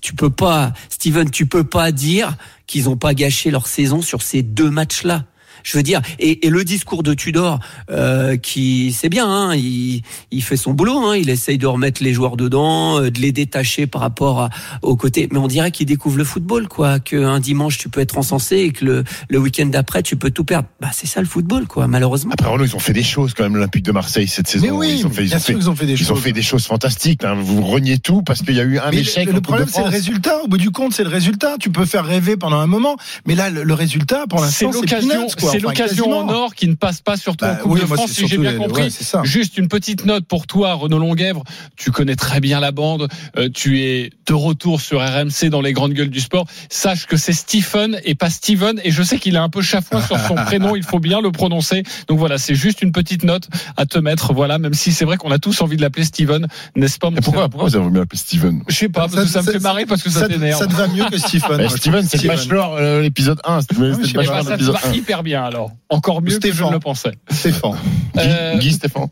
tu 0.00 0.14
peux 0.14 0.30
pas, 0.30 0.72
Steven, 0.88 1.30
tu 1.30 1.46
peux 1.46 1.64
pas 1.64 1.92
dire 1.92 2.36
qu'ils 2.66 2.88
ont 2.88 2.96
pas 2.96 3.14
gâché 3.14 3.50
leur 3.50 3.66
saison 3.66 4.02
sur 4.02 4.22
ces 4.22 4.42
deux 4.42 4.70
matchs-là. 4.70 5.24
Je 5.66 5.76
veux 5.76 5.82
dire, 5.82 6.00
et, 6.20 6.46
et 6.46 6.50
le 6.50 6.62
discours 6.62 7.02
de 7.02 7.12
Tudor, 7.12 7.58
euh, 7.90 8.36
qui 8.36 8.92
c'est 8.96 9.08
bien, 9.08 9.26
hein, 9.28 9.56
il, 9.56 10.02
il 10.30 10.40
fait 10.44 10.56
son 10.56 10.72
boulot, 10.74 11.04
hein, 11.04 11.16
il 11.16 11.28
essaye 11.28 11.58
de 11.58 11.66
remettre 11.66 12.04
les 12.04 12.12
joueurs 12.14 12.36
dedans, 12.36 13.00
euh, 13.00 13.10
de 13.10 13.18
les 13.18 13.32
détacher 13.32 13.88
par 13.88 14.00
rapport 14.00 14.42
à, 14.42 14.50
au 14.82 14.94
côté. 14.94 15.28
Mais 15.32 15.38
on 15.38 15.48
dirait 15.48 15.72
qu'il 15.72 15.86
découvre 15.86 16.18
le 16.18 16.24
football, 16.24 16.68
quoi. 16.68 17.00
Qu'un 17.00 17.40
dimanche 17.40 17.78
tu 17.78 17.88
peux 17.88 18.00
être 18.00 18.16
encensé 18.16 18.58
et 18.58 18.70
que 18.70 18.84
le, 18.84 19.04
le 19.28 19.38
week-end 19.38 19.66
d'après 19.66 20.04
tu 20.04 20.14
peux 20.14 20.30
tout 20.30 20.44
perdre. 20.44 20.68
Bah 20.80 20.90
c'est 20.92 21.08
ça 21.08 21.18
le 21.20 21.26
football, 21.26 21.66
quoi. 21.66 21.88
Malheureusement. 21.88 22.30
Après 22.32 22.48
Renaud, 22.48 22.64
ils 22.64 22.76
ont 22.76 22.78
fait 22.78 22.92
des 22.92 23.02
choses 23.02 23.34
quand 23.34 23.42
même 23.42 23.54
l'Olympique 23.56 23.82
de 23.84 23.90
Marseille 23.92 24.28
cette 24.28 24.46
saison. 24.46 24.66
Mais 24.66 24.70
oui, 24.70 24.96
ils 25.00 25.06
ont 25.06 25.10
fait, 25.10 25.24
ils 25.24 25.28
bien 25.30 25.38
ont 25.38 25.40
sûr 25.40 25.46
fait, 25.46 25.54
qu'ils 25.58 25.70
ont 25.70 25.74
fait 25.74 25.86
des 25.86 25.92
ils 25.94 25.98
choses. 25.98 26.10
ont 26.12 26.16
fait 26.20 26.32
des 26.32 26.42
choses 26.42 26.64
fantastiques. 26.66 27.24
hein. 27.24 27.34
Vous 27.36 27.62
reniez 27.62 27.98
tout 27.98 28.22
parce 28.22 28.42
qu'il 28.42 28.54
y 28.54 28.60
a 28.60 28.64
eu 28.64 28.78
un 28.78 28.90
Mais 28.92 28.98
échec. 28.98 29.32
le, 29.32 29.40
problème, 29.40 29.66
c'est 29.68 29.82
le 29.82 29.88
résultat. 29.88 30.44
Au 30.44 30.46
bout 30.46 30.58
du 30.58 30.70
compte, 30.70 30.92
c'est 30.92 31.02
le 31.02 31.10
résultat. 31.10 31.56
Tu 31.58 31.70
peux 31.70 31.86
faire 31.86 32.04
rêver 32.04 32.36
pendant 32.36 32.60
un 32.60 32.68
moment, 32.68 32.96
mais 33.26 33.34
là, 33.34 33.50
le, 33.50 33.64
le 33.64 33.74
résultat, 33.74 34.26
pour 34.28 34.40
l'instant, 34.40 34.70
c'est 34.70 34.80
l'occasion. 34.80 35.26
C'est 35.60 35.62
l'occasion 35.62 36.12
en 36.18 36.28
or 36.28 36.54
qui 36.54 36.68
ne 36.68 36.74
passe 36.74 37.00
pas 37.00 37.16
sur 37.16 37.36
toi 37.36 37.48
Bah 37.48 37.54
en 37.58 37.62
Coupe 37.62 37.72
oui, 37.72 37.80
de 37.80 37.86
France, 37.86 38.10
si 38.10 38.22
j'ai 38.22 38.26
surtout 38.28 38.42
bien 38.42 38.52
les- 38.52 38.56
compris. 38.58 38.82
ouais, 38.84 38.90
ça. 38.90 39.22
Juste 39.24 39.58
une 39.58 39.68
petite 39.68 40.04
note 40.04 40.24
pour 40.26 40.46
toi, 40.46 40.74
Renaud 40.74 40.98
Longuèvre. 40.98 41.42
Tu 41.76 41.90
connais 41.90 42.16
très 42.16 42.40
bien 42.40 42.60
la 42.60 42.72
bande. 42.72 43.08
Euh, 43.36 43.48
tu 43.52 43.80
es 43.82 44.10
de 44.26 44.34
retour 44.34 44.80
sur 44.80 45.00
RMC 45.00 45.48
dans 45.50 45.60
les 45.60 45.72
grandes 45.72 45.92
gueules 45.92 46.10
du 46.10 46.20
sport. 46.20 46.46
Sache 46.70 47.06
que 47.06 47.16
c'est 47.16 47.32
Stephen 47.32 48.00
et 48.04 48.14
pas 48.14 48.30
Steven. 48.30 48.80
Et 48.84 48.90
je 48.90 49.02
sais 49.02 49.18
qu'il 49.18 49.34
est 49.34 49.38
un 49.38 49.48
peu 49.48 49.62
chafouin 49.62 50.02
sur 50.02 50.18
son 50.18 50.34
prénom. 50.46 50.76
Il 50.76 50.82
faut 50.82 50.98
bien 51.00 51.20
le 51.20 51.30
prononcer. 51.32 51.82
Donc 52.08 52.18
voilà, 52.18 52.38
c'est 52.38 52.54
juste 52.54 52.82
une 52.82 52.92
petite 52.92 53.24
note 53.24 53.48
à 53.76 53.86
te 53.86 53.98
mettre. 53.98 54.32
Voilà, 54.32 54.58
même 54.58 54.74
si 54.74 54.92
c'est 54.92 55.04
vrai 55.04 55.16
qu'on 55.16 55.30
a 55.30 55.38
tous 55.38 55.60
envie 55.62 55.76
de 55.76 55.82
l'appeler 55.82 56.04
Steven, 56.04 56.46
n'est-ce 56.74 56.98
pas, 56.98 57.10
mon 57.10 57.16
pourquoi, 57.20 57.48
pourquoi 57.48 57.68
vous 57.68 57.76
avez 57.76 57.88
mieux 57.90 58.00
appelé 58.00 58.18
Steven 58.18 58.62
Je 58.68 58.74
sais 58.74 58.88
pas, 58.88 59.02
parce 59.08 59.14
que 59.14 59.26
ça, 59.26 59.42
me 59.42 59.52
fait 59.52 59.58
marrer 59.60 59.86
parce 59.86 60.02
que 60.02 60.10
ça, 60.10 60.20
ça, 60.20 60.28
t'énerve. 60.28 60.58
ça 60.58 60.66
te 60.66 60.74
va 60.74 60.88
mieux 60.88 61.04
que 61.10 61.18
Stephen. 61.18 61.68
Steven, 61.68 62.06
c'est 62.06 62.26
bachelor 62.26 62.74
euh, 62.76 63.02
l'épisode 63.02 63.40
1. 63.44 63.60
C'était 63.62 63.74
je 63.76 63.80
le 63.84 63.92
sais 63.94 64.00
Eh 64.04 64.12
ben, 64.12 64.18
bachelor 64.20 64.36
ça 64.36 64.44
te 64.44 64.50
l'épisode 64.52 64.74
va 64.74 64.88
1. 64.88 64.92
hyper 64.92 65.22
bien 65.22 65.45
alors. 65.46 65.70
Encore 65.88 66.20
mieux 66.22 66.28
que 66.38 66.48
je 66.48 66.52
Stéphane. 66.52 66.68
ne 66.68 66.72
le 66.74 66.80
pensais. 66.80 67.12
Stéphane. 67.30 67.72
Guy, 68.14 68.20
Euh, 68.20 68.58
Guy 68.58 68.72
Stéphane. 68.72 69.08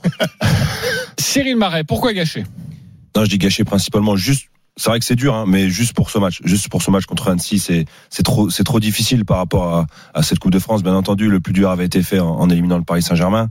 Cyril 1.19 1.57
Marais, 1.57 1.85
pourquoi 1.85 2.13
gâcher? 2.13 2.45
Non, 3.17 3.25
je 3.25 3.31
dis 3.31 3.39
gâché 3.39 3.65
principalement 3.65 4.17
juste. 4.17 4.47
C'est 4.77 4.91
vrai 4.91 4.99
que 4.99 5.05
c'est 5.05 5.15
dur, 5.15 5.37
hein, 5.37 5.45
mais 5.47 5.69
juste 5.71 5.93
pour 5.93 6.11
ce 6.11 6.19
match, 6.19 6.41
juste 6.45 6.69
pour 6.69 6.83
ce 6.83 6.91
match 6.91 7.05
contre 7.07 7.31
Annecy, 7.31 7.61
c'est 7.61 7.85
c'est 8.11 8.25
trop 8.25 8.51
c'est 8.51 8.65
trop 8.65 8.81
difficile 8.81 9.25
par 9.25 9.37
rapport 9.37 9.73
à, 9.73 9.87
à 10.15 10.25
cette 10.25 10.41
Coupe 10.41 10.51
de 10.51 10.59
France. 10.59 10.83
Bien 10.83 10.97
entendu, 10.97 11.31
le 11.31 11.39
plus 11.39 11.53
dur 11.53 11.71
avait 11.71 11.85
été 11.85 12.03
fait 12.03 12.19
en, 12.19 12.31
en 12.41 12.51
éliminant 12.51 12.77
le 12.79 12.83
Paris 12.83 13.03
Saint-Germain. 13.03 13.51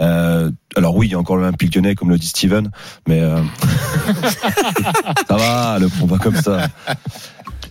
Euh, 0.00 0.50
alors 0.74 0.96
oui, 0.96 1.06
il 1.06 1.12
y 1.12 1.14
a 1.14 1.18
encore 1.20 1.36
l'Olympique 1.36 1.72
Lyonnais, 1.76 1.94
comme 1.94 2.10
le 2.10 2.18
dit 2.18 2.26
Steven, 2.26 2.72
mais 3.06 3.20
euh, 3.20 3.40
ça 5.28 5.36
va, 5.36 5.78
le 5.78 5.88
prends 5.88 6.08
pas 6.08 6.18
comme 6.18 6.34
ça. 6.36 6.66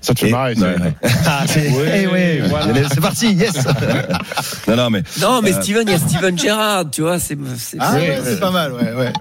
Ça 0.01 0.13
te 0.13 0.19
fait 0.19 0.29
Et- 0.29 0.31
marrer. 0.31 0.53
ouais, 0.55 0.59
ça. 0.59 0.67
ouais. 0.67 0.95
Ah, 1.25 1.45
Eh 1.57 2.07
ouais, 2.07 2.41
voilà. 2.49 2.89
C'est 2.89 3.01
parti, 3.01 3.33
yes. 3.33 3.55
non, 4.67 4.75
non, 4.75 4.89
mais 4.89 5.03
Non, 5.21 5.41
mais 5.41 5.53
Euh, 5.53 5.61
Steven, 5.61 5.83
il 5.87 5.91
y 5.91 5.95
a 5.95 5.99
Steven 5.99 6.37
Gerrard, 6.37 6.89
tu 6.91 7.01
vois, 7.01 7.19
c'est 7.19 7.37
c'est- 7.57 7.77
Ah 7.79 7.93
Oui, 7.95 8.01
ouais, 8.01 8.19
c'est 8.23 8.39
pas 8.39 8.51
mal, 8.51 8.73
ouais, 8.73 8.93
ouais. 8.93 9.13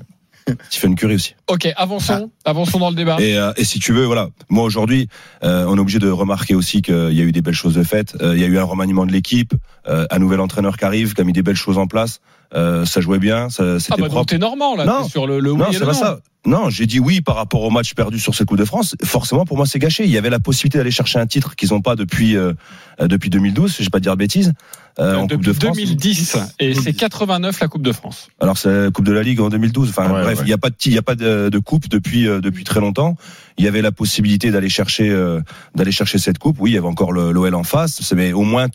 Stephen 0.71 0.97
Curry 0.97 1.15
aussi. 1.15 1.35
Ok, 1.47 1.69
avançons, 1.77 2.31
avançons 2.45 2.81
dans 2.81 2.91
le 2.91 2.97
débat. 2.97 3.17
Et, 3.21 3.39
euh, 3.39 3.53
et 3.57 3.65
si 3.65 3.79
tu 3.79 3.93
veux, 3.93 4.05
voilà, 4.07 4.29
moi 4.49 4.65
aujourd'hui, 4.65 5.09
euh, 5.45 5.65
on 5.69 5.77
est 5.77 5.81
obligé 5.81 6.01
de 6.01 6.11
remarquer 6.11 6.57
aussi 6.57 6.83
qu'il 6.83 7.13
y 7.13 7.21
a 7.21 7.25
eu 7.25 7.31
des 7.31 7.43
belles 7.43 7.55
choses 7.55 7.75
de 7.75 7.85
faites. 7.85 8.17
Euh, 8.21 8.35
il 8.35 8.41
y 8.41 8.45
a 8.45 8.49
eu 8.49 8.59
un 8.59 8.65
remaniement 8.65 9.07
de 9.07 9.13
l'équipe, 9.13 9.55
euh, 9.89 10.05
un 10.11 10.19
nouvel 10.19 10.41
entraîneur 10.41 10.77
qui 10.77 10.85
arrive, 10.85 11.15
qui 11.15 11.21
a 11.21 11.25
mis 11.25 11.33
des 11.33 11.43
belles 11.45 11.55
choses 11.55 11.79
en 11.79 11.87
place. 11.87 12.19
Euh, 12.55 12.85
ça 12.85 13.01
jouait 13.01 13.21
bien, 13.21 13.51
ça, 13.51 13.63
Ah 13.77 13.79
c'était 13.79 13.93
bah 13.93 14.09
donc 14.09 14.11
propre. 14.11 14.27
t'es 14.31 14.39
normand 14.39 14.75
là, 14.75 14.85
Non. 14.85 15.09
sur 15.09 15.29
le, 15.29 15.39
le 15.39 15.53
oui 15.53 15.59
non, 15.59 15.67
c'est 15.73 15.79
pas 15.79 15.87
non. 15.87 15.93
ça. 15.95 16.19
Non, 16.45 16.71
j'ai 16.71 16.87
dit 16.87 16.99
oui 16.99 17.21
par 17.21 17.37
rapport 17.37 17.63
au 17.63 17.71
match 17.71 17.95
perdu 17.95 18.19
sur 18.19 18.35
cette 18.35 18.49
Coupe 18.49 18.59
de 18.59 18.65
France. 18.65 18.97
Forcément, 19.05 19.45
pour 19.45 19.57
moi, 19.57 19.65
c'est 19.65 19.79
gâché. 19.79 20.05
Il 20.05 20.11
y 20.11 20.19
avait 20.19 20.29
la 20.31 20.41
possibilité 20.41 20.79
d'aller 20.79 20.91
chercher 20.91 21.21
un 21.21 21.27
titre 21.27 21.55
qu'ils 21.55 21.69
n'ont 21.71 21.81
pas 21.81 21.95
depuis 21.95 22.37
euh, 22.37 22.53
depuis 23.01 23.31
2012, 23.31 23.71
si 23.73 23.83
je 23.83 23.87
vais 23.87 23.91
pas 23.91 24.01
dire 24.01 24.13
de 24.13 24.19
bêtises, 24.19 24.53
euh, 24.99 25.15
en 25.17 25.27
Depuis 25.27 25.37
Coupe 25.37 25.47
de 25.47 25.53
France. 25.53 25.77
2010 25.77 26.37
et 26.59 26.75
c'est 26.75 26.93
89 26.95 27.61
la 27.61 27.69
Coupe 27.69 27.83
de 27.83 27.93
France. 27.93 28.29
Alors 28.41 28.59
c'est 28.59 28.85
la 28.87 28.91
Coupe 28.91 29.05
de 29.05 29.13
la 29.13 29.23
Ligue 29.23 29.41
en 29.41 29.51
2012. 29.51 29.91
Enfin 29.91 30.13
Ouais, 30.13 30.23
bref, 30.23 30.39
il 30.39 30.41
ouais. 30.41 30.47
n'y 30.47 30.53
a 30.53 30.59
pas 30.59 30.71
de 30.71 30.75
il 30.85 30.93
y 30.93 30.99
a 30.99 31.03
pas 31.03 31.15
de, 31.15 31.49
de 31.49 31.59
coupe 31.61 31.89
depuis 31.89 32.27
euh, 32.27 32.41
depuis 32.41 32.65
très 32.65 32.81
longtemps. 32.81 33.17
Il 33.57 33.65
y 33.65 33.69
avait 33.69 33.83
la 33.83 33.93
possibilité 33.93 34.51
d'aller 34.51 34.69
chercher 34.69 35.11
euh, 35.11 35.41
d'aller 35.77 35.93
chercher 35.93 36.19
cette 36.19 36.39
coupe. 36.39 36.57
Oui, 36.59 36.73
il 36.73 36.75
y 36.75 36.79
avait 36.79 36.89
encore 36.89 37.13
le- 37.13 37.31
l'OL 37.31 37.55
en 37.55 37.63
face, 37.63 38.13
mais 38.17 38.33
au 38.33 38.43
moins 38.43 38.67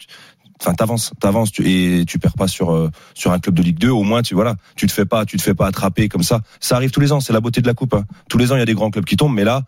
Enfin, 0.61 0.73
t'avances, 0.73 1.11
t'avances, 1.19 1.51
et 1.59 2.03
tu 2.07 2.17
perds 2.19 2.33
pas 2.33 2.47
sur 2.47 2.71
euh, 2.73 2.89
sur 3.13 3.31
un 3.31 3.39
club 3.39 3.55
de 3.55 3.61
Ligue 3.61 3.77
2. 3.77 3.89
Au 3.89 4.03
moins, 4.03 4.21
tu 4.21 4.33
voilà, 4.33 4.55
tu 4.75 4.87
te 4.87 4.91
fais 4.91 5.05
pas, 5.05 5.25
tu 5.25 5.37
te 5.37 5.41
fais 5.41 5.53
pas 5.53 5.67
attraper 5.67 6.09
comme 6.09 6.23
ça. 6.23 6.41
Ça 6.59 6.75
arrive 6.75 6.91
tous 6.91 6.99
les 6.99 7.11
ans. 7.11 7.19
C'est 7.19 7.33
la 7.33 7.41
beauté 7.41 7.61
de 7.61 7.67
la 7.67 7.73
coupe. 7.73 7.93
hein. 7.93 8.05
Tous 8.29 8.37
les 8.37 8.51
ans, 8.51 8.55
il 8.55 8.59
y 8.59 8.63
a 8.63 8.65
des 8.65 8.73
grands 8.73 8.89
clubs 8.89 9.05
qui 9.05 9.17
tombent, 9.17 9.35
mais 9.35 9.43
là, 9.43 9.61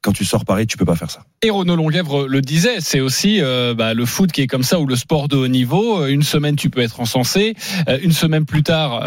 quand 0.00 0.12
tu 0.12 0.24
sors 0.24 0.44
Paris, 0.44 0.66
tu 0.66 0.76
peux 0.76 0.84
pas 0.84 0.96
faire 0.96 1.10
ça. 1.10 1.22
Et 1.42 1.50
Renaud 1.50 1.76
Longuèvre 1.76 2.26
le 2.26 2.40
disait, 2.40 2.80
c'est 2.80 2.98
aussi 2.98 3.38
euh, 3.40 3.72
bah, 3.74 3.94
le 3.94 4.04
foot 4.04 4.32
qui 4.32 4.40
est 4.40 4.46
comme 4.48 4.64
ça 4.64 4.80
ou 4.80 4.86
le 4.86 4.96
sport 4.96 5.28
de 5.28 5.36
haut 5.36 5.46
niveau. 5.48 6.00
Euh, 6.00 6.06
Une 6.08 6.22
semaine 6.24 6.56
tu 6.56 6.70
peux 6.70 6.80
être 6.80 6.98
encensé, 7.00 7.54
une 8.02 8.10
semaine 8.10 8.44
plus 8.44 8.62
tard 8.64 9.02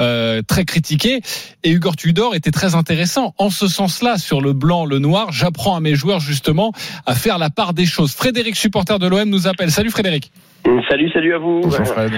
très 0.47 0.63
critiqué. 0.63 1.21
Et 1.63 1.71
Hugo 1.71 1.91
Tudor 1.97 2.33
était 2.35 2.51
très 2.51 2.75
intéressant 2.75 3.33
en 3.39 3.49
ce 3.49 3.67
sens-là 3.67 4.17
sur 4.17 4.39
le 4.41 4.53
blanc, 4.53 4.85
le 4.85 4.99
noir. 4.99 5.31
J'apprends 5.31 5.75
à 5.75 5.79
mes 5.81 5.95
joueurs 5.95 6.19
justement 6.21 6.71
à 7.05 7.13
faire 7.15 7.39
la 7.39 7.49
part 7.49 7.73
des 7.73 7.85
choses. 7.85 8.13
Frédéric, 8.13 8.55
supporter 8.55 8.97
de 8.99 9.07
l'OM, 9.07 9.27
nous 9.27 9.47
appelle. 9.47 9.71
Salut 9.71 9.89
Frédéric. 9.91 10.31
Salut, 10.89 11.09
salut 11.11 11.33
à 11.33 11.37
vous. 11.37 11.61
Bonjour 11.61 11.85
Fred. 11.85 12.11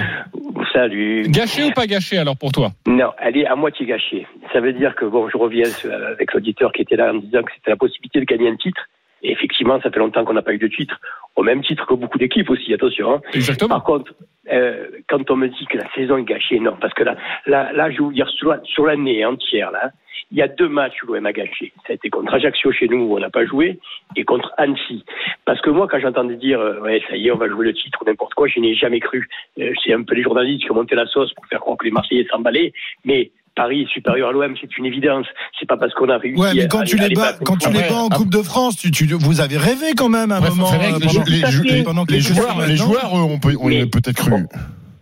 Salut. 0.72 1.22
Gâché 1.28 1.64
ou 1.64 1.70
pas 1.70 1.86
gâché 1.86 2.16
alors 2.18 2.36
pour 2.36 2.50
toi? 2.50 2.70
Non, 2.86 3.12
elle 3.18 3.36
est 3.36 3.46
à 3.46 3.54
moitié 3.56 3.84
gâchée. 3.84 4.26
Ça 4.52 4.60
veut 4.60 4.72
dire 4.72 4.94
que 4.94 5.04
bon, 5.04 5.28
je 5.28 5.36
reviens 5.36 5.64
avec 6.12 6.32
l'auditeur 6.32 6.72
qui 6.72 6.82
était 6.82 6.96
là 6.96 7.10
en 7.10 7.14
me 7.14 7.20
disant 7.20 7.42
que 7.42 7.52
c'était 7.54 7.70
la 7.70 7.76
possibilité 7.76 8.20
de 8.20 8.24
gagner 8.24 8.48
un 8.48 8.56
titre. 8.56 8.80
Et 9.22 9.32
effectivement, 9.32 9.80
ça 9.82 9.90
fait 9.90 9.98
longtemps 9.98 10.24
qu'on 10.24 10.32
n'a 10.32 10.42
pas 10.42 10.52
eu 10.52 10.58
de 10.58 10.68
titre, 10.68 10.98
au 11.36 11.42
même 11.42 11.62
titre 11.62 11.86
que 11.86 11.94
beaucoup 11.94 12.18
d'équipes 12.18 12.48
aussi, 12.50 12.72
attention. 12.72 13.14
Hein. 13.14 13.20
Exactement. 13.34 13.68
Par 13.68 13.84
contre, 13.84 14.14
euh, 14.50 14.86
quand 15.08 15.30
on 15.30 15.36
me 15.36 15.48
dit 15.48 15.66
que 15.68 15.76
la 15.76 15.92
saison 15.92 16.16
est 16.18 16.24
gâchée, 16.24 16.60
non, 16.60 16.76
parce 16.80 16.94
que 16.94 17.02
là, 17.02 17.16
là, 17.46 17.72
là 17.72 17.90
je 17.90 17.98
vais 17.98 18.04
vous 18.04 18.12
dire 18.12 18.28
sur, 18.28 18.54
sur 18.64 18.86
l'année 18.86 19.24
entière, 19.24 19.72
là, 19.72 19.90
il 20.30 20.38
y 20.38 20.42
a 20.42 20.48
deux 20.48 20.68
matchs 20.68 20.94
où 21.02 21.12
l'OM 21.12 21.24
a 21.26 21.32
gâché. 21.32 21.72
Ça 21.86 21.92
a 21.92 21.94
été 21.94 22.10
contre 22.10 22.34
Ajaccio 22.34 22.70
chez 22.72 22.86
nous 22.88 22.98
où 23.04 23.16
on 23.16 23.20
n'a 23.20 23.30
pas 23.30 23.46
joué 23.46 23.78
et 24.16 24.24
contre 24.24 24.52
Annecy. 24.58 25.04
Parce 25.46 25.60
que 25.62 25.70
moi, 25.70 25.88
quand 25.90 25.98
j'entendais 26.00 26.36
dire 26.36 26.60
euh, 26.60 26.80
ouais, 26.80 27.02
ça 27.08 27.16
y 27.16 27.28
est, 27.28 27.30
on 27.32 27.36
va 27.38 27.48
jouer 27.48 27.66
le 27.66 27.72
titre 27.74 27.98
ou 28.02 28.04
n'importe 28.04 28.34
quoi, 28.34 28.46
je 28.48 28.60
n'ai 28.60 28.74
jamais 28.74 29.00
cru. 29.00 29.28
Euh, 29.58 29.72
c'est 29.82 29.92
un 29.94 30.02
peu 30.02 30.14
les 30.14 30.22
journalistes 30.22 30.64
qui 30.64 30.70
ont 30.70 30.74
monté 30.74 30.94
la 30.94 31.06
sauce 31.06 31.32
pour 31.34 31.46
faire 31.46 31.60
croire 31.60 31.78
que 31.78 31.84
les 31.86 31.90
Marseillais 31.92 32.26
s'emballaient. 32.30 32.72
Mais 33.04 33.30
Paris 33.56 33.82
est 33.82 33.88
supérieur 33.92 34.28
à 34.28 34.32
l'OM, 34.32 34.54
c'est 34.60 34.76
une 34.78 34.86
évidence. 34.86 35.26
C'est 35.58 35.66
pas 35.66 35.76
parce 35.76 35.92
qu'on 35.94 36.08
a 36.10 36.18
réussi. 36.18 36.40
Ouais, 36.40 36.54
mais 36.54 36.68
quand 36.68 36.80
à, 36.80 36.84
tu 36.84 36.98
à 37.00 37.08
les 37.08 37.14
bats, 37.14 37.32
quand 37.44 37.56
tu 37.56 37.70
les 37.72 37.88
bats 37.88 38.02
en 38.02 38.08
Coupe 38.08 38.30
de 38.30 38.42
France, 38.42 38.76
tu, 38.76 38.90
tu, 38.92 39.06
vous 39.06 39.40
avez 39.40 39.56
rêvé 39.56 39.94
quand 39.96 40.08
même 40.08 40.30
à 40.30 40.36
un 40.36 40.40
moment. 40.40 40.70
Euh, 40.72 40.76
les, 40.76 41.06
pendant- 41.06 41.24
les- 41.26 41.76
les- 41.78 41.82
pendant 41.82 42.04
les 42.08 42.18
quelques 42.18 42.36
joueurs, 42.36 42.66
les 42.68 42.76
joueurs, 42.76 43.16
eux, 43.16 43.22
on 43.22 43.38
peut, 43.40 43.54
on 43.60 43.68
Mais- 43.68 43.80
est 43.80 43.86
peut-être 43.90 44.14
cru. 44.16 44.32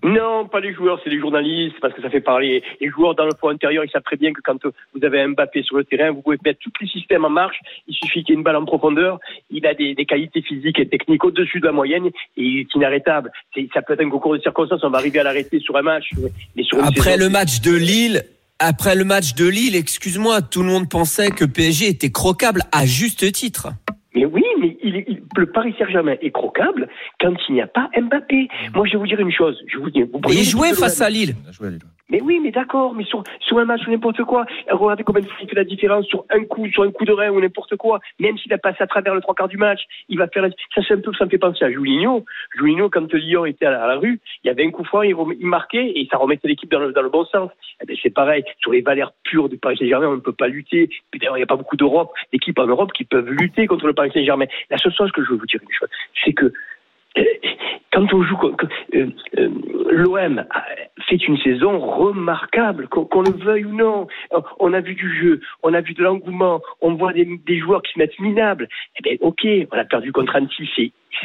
Non, 0.06 0.46
pas 0.46 0.60
les 0.60 0.72
joueurs, 0.72 1.00
c'est 1.02 1.10
les 1.10 1.18
journalistes, 1.18 1.74
parce 1.80 1.92
que 1.92 2.00
ça 2.00 2.08
fait 2.08 2.20
parler. 2.20 2.62
Les 2.80 2.88
joueurs 2.88 3.16
dans 3.16 3.24
le 3.24 3.32
fond 3.40 3.48
intérieur, 3.48 3.84
ils 3.84 3.90
savent 3.90 4.04
très 4.04 4.16
bien 4.16 4.32
que 4.32 4.40
quand 4.40 4.64
vous 4.64 5.04
avez 5.04 5.20
un 5.20 5.30
Mbappé 5.30 5.64
sur 5.64 5.76
le 5.76 5.84
terrain, 5.84 6.12
vous 6.12 6.22
pouvez 6.22 6.38
mettre 6.44 6.60
tous 6.60 6.70
les 6.80 6.86
systèmes 6.86 7.24
en 7.24 7.30
marche. 7.30 7.58
Il 7.88 7.94
suffit 7.96 8.22
qu'il 8.22 8.30
y 8.30 8.32
ait 8.32 8.38
une 8.38 8.44
balle 8.44 8.54
en 8.54 8.64
profondeur. 8.64 9.18
Il 9.50 9.66
a 9.66 9.74
des, 9.74 9.96
des 9.96 10.06
qualités 10.06 10.42
physiques 10.42 10.78
et 10.78 10.88
techniques 10.88 11.24
au-dessus 11.24 11.58
de 11.58 11.66
la 11.66 11.72
moyenne 11.72 12.06
et 12.06 12.12
il 12.36 12.60
est 12.60 12.74
inarrêtable. 12.76 13.32
Ça 13.74 13.82
peut 13.82 13.94
être 13.94 14.04
un 14.04 14.08
concours 14.10 14.34
de 14.34 14.40
circonstances. 14.40 14.84
On 14.84 14.90
va 14.90 14.98
arriver 14.98 15.18
à 15.18 15.24
l'arrêter 15.24 15.58
sur 15.58 15.76
un 15.76 15.82
match, 15.82 16.10
mais 16.54 16.62
sur 16.62 16.78
une 16.78 16.84
Après 16.84 17.14
saison, 17.14 17.24
le 17.24 17.28
match 17.28 17.60
de 17.62 17.72
Lille, 17.72 18.22
après 18.60 18.94
le 18.94 19.04
match 19.04 19.34
de 19.34 19.48
Lille, 19.48 19.74
excuse-moi, 19.74 20.40
tout 20.40 20.62
le 20.62 20.68
monde 20.68 20.88
pensait 20.88 21.30
que 21.30 21.44
PSG 21.44 21.88
était 21.88 22.12
croquable 22.12 22.62
à 22.70 22.86
juste 22.86 23.32
titre. 23.32 23.70
Mais 24.16 24.24
oui, 24.24 24.42
mais 24.58 24.76
il 24.82 24.96
est- 24.96 25.04
il- 25.08 25.22
le 25.36 25.46
Paris 25.46 25.74
Saint-Germain 25.78 26.16
est 26.22 26.30
croquable 26.30 26.88
quand 27.20 27.34
il 27.48 27.54
n'y 27.54 27.60
a 27.60 27.66
pas 27.66 27.90
Mbappé. 27.96 28.48
Moi, 28.74 28.86
je 28.86 28.92
vais 28.92 28.98
vous 28.98 29.06
dire 29.06 29.20
une 29.20 29.30
chose. 29.30 29.62
Je 29.68 29.76
vous 29.78 29.90
dis, 29.90 30.02
vous 30.02 30.18
Et 30.32 30.42
de 30.70 30.74
face 30.74 31.00
à 31.02 31.10
Lille. 31.10 31.34
Mais 32.10 32.20
oui, 32.20 32.38
mais 32.40 32.52
d'accord, 32.52 32.94
mais 32.94 33.04
sur, 33.04 33.24
sur 33.40 33.58
un 33.58 33.64
match 33.64 33.80
ou 33.86 33.90
n'importe 33.90 34.22
quoi, 34.22 34.46
regardez 34.70 35.02
combien 35.02 35.22
il 35.40 35.48
fait 35.48 35.56
la 35.56 35.64
différence 35.64 36.06
sur 36.06 36.24
un 36.30 36.44
coup, 36.44 36.68
sur 36.68 36.84
un 36.84 36.92
coup 36.92 37.04
de 37.04 37.12
rein 37.12 37.30
ou 37.30 37.40
n'importe 37.40 37.76
quoi, 37.76 37.98
même 38.20 38.38
s'il 38.38 38.52
a 38.52 38.58
passé 38.58 38.78
à 38.80 38.86
travers 38.86 39.14
le 39.14 39.20
trois 39.20 39.34
quarts 39.34 39.48
du 39.48 39.56
match, 39.56 39.80
il 40.08 40.16
va 40.18 40.28
faire 40.28 40.46
ça 40.74 40.82
c'est 40.86 40.94
un 40.94 41.00
peu, 41.00 41.12
ça 41.14 41.24
me 41.24 41.30
fait 41.30 41.38
penser 41.38 41.64
à 41.64 41.70
Julinho. 41.70 42.24
Julinho, 42.56 42.88
quand 42.90 43.12
Lyon 43.12 43.44
était 43.46 43.66
à 43.66 43.70
la, 43.70 43.96
rue, 43.96 44.20
il 44.44 44.46
y 44.46 44.50
avait 44.50 44.64
un 44.64 44.70
coup 44.70 44.84
franc, 44.84 45.02
il, 45.02 45.16
marquait 45.40 45.92
et 45.96 46.06
ça 46.10 46.18
remettait 46.18 46.46
l'équipe 46.46 46.70
dans 46.70 46.78
le, 46.78 46.92
dans 46.92 47.02
le 47.02 47.08
bon 47.08 47.24
sens. 47.24 47.50
Eh 47.82 47.86
ben, 47.86 47.96
c'est 48.00 48.10
pareil, 48.10 48.44
sur 48.60 48.70
les 48.70 48.82
valeurs 48.82 49.12
pures 49.24 49.48
du 49.48 49.58
Paris 49.58 49.76
Saint-Germain, 49.76 50.06
on 50.06 50.14
ne 50.14 50.20
peut 50.20 50.32
pas 50.32 50.48
lutter. 50.48 50.88
D'ailleurs, 51.12 51.36
il 51.36 51.40
n'y 51.40 51.44
a 51.44 51.46
pas 51.46 51.56
beaucoup 51.56 51.76
d'Europe, 51.76 52.12
d'équipes 52.32 52.58
en 52.60 52.66
Europe 52.66 52.92
qui 52.92 53.04
peuvent 53.04 53.28
lutter 53.28 53.66
contre 53.66 53.86
le 53.86 53.94
Paris 53.94 54.12
Saint-Germain. 54.14 54.46
La 54.70 54.78
seule 54.78 54.94
chose 54.94 55.10
que 55.10 55.24
je 55.24 55.30
veux 55.30 55.36
vous 55.36 55.46
dire 55.46 55.60
c'est 56.24 56.32
que 56.32 56.52
quand 57.92 58.12
on 58.12 58.22
joue, 58.24 58.38
euh, 58.94 59.06
euh, 59.38 59.48
l'OM 59.90 60.44
fait 61.08 61.16
une 61.16 61.38
saison 61.38 61.78
remarquable, 61.78 62.88
qu'on 62.88 63.22
le 63.22 63.30
veuille 63.44 63.64
ou 63.64 63.74
non. 63.74 64.06
Euh, 64.34 64.40
On 64.58 64.72
a 64.72 64.80
vu 64.80 64.94
du 64.94 65.08
jeu, 65.20 65.40
on 65.62 65.72
a 65.72 65.80
vu 65.80 65.94
de 65.94 66.02
l'engouement, 66.02 66.60
on 66.80 66.94
voit 66.94 67.12
des, 67.12 67.24
des 67.46 67.58
joueurs 67.58 67.82
qui 67.82 67.92
se 67.92 67.98
mettent 67.98 68.18
minables. 68.18 68.68
Eh 68.98 69.02
bien, 69.02 69.16
ok, 69.20 69.46
on 69.72 69.78
a 69.78 69.84
perdu 69.84 70.12
contre 70.12 70.36
Annecy, 70.36 70.68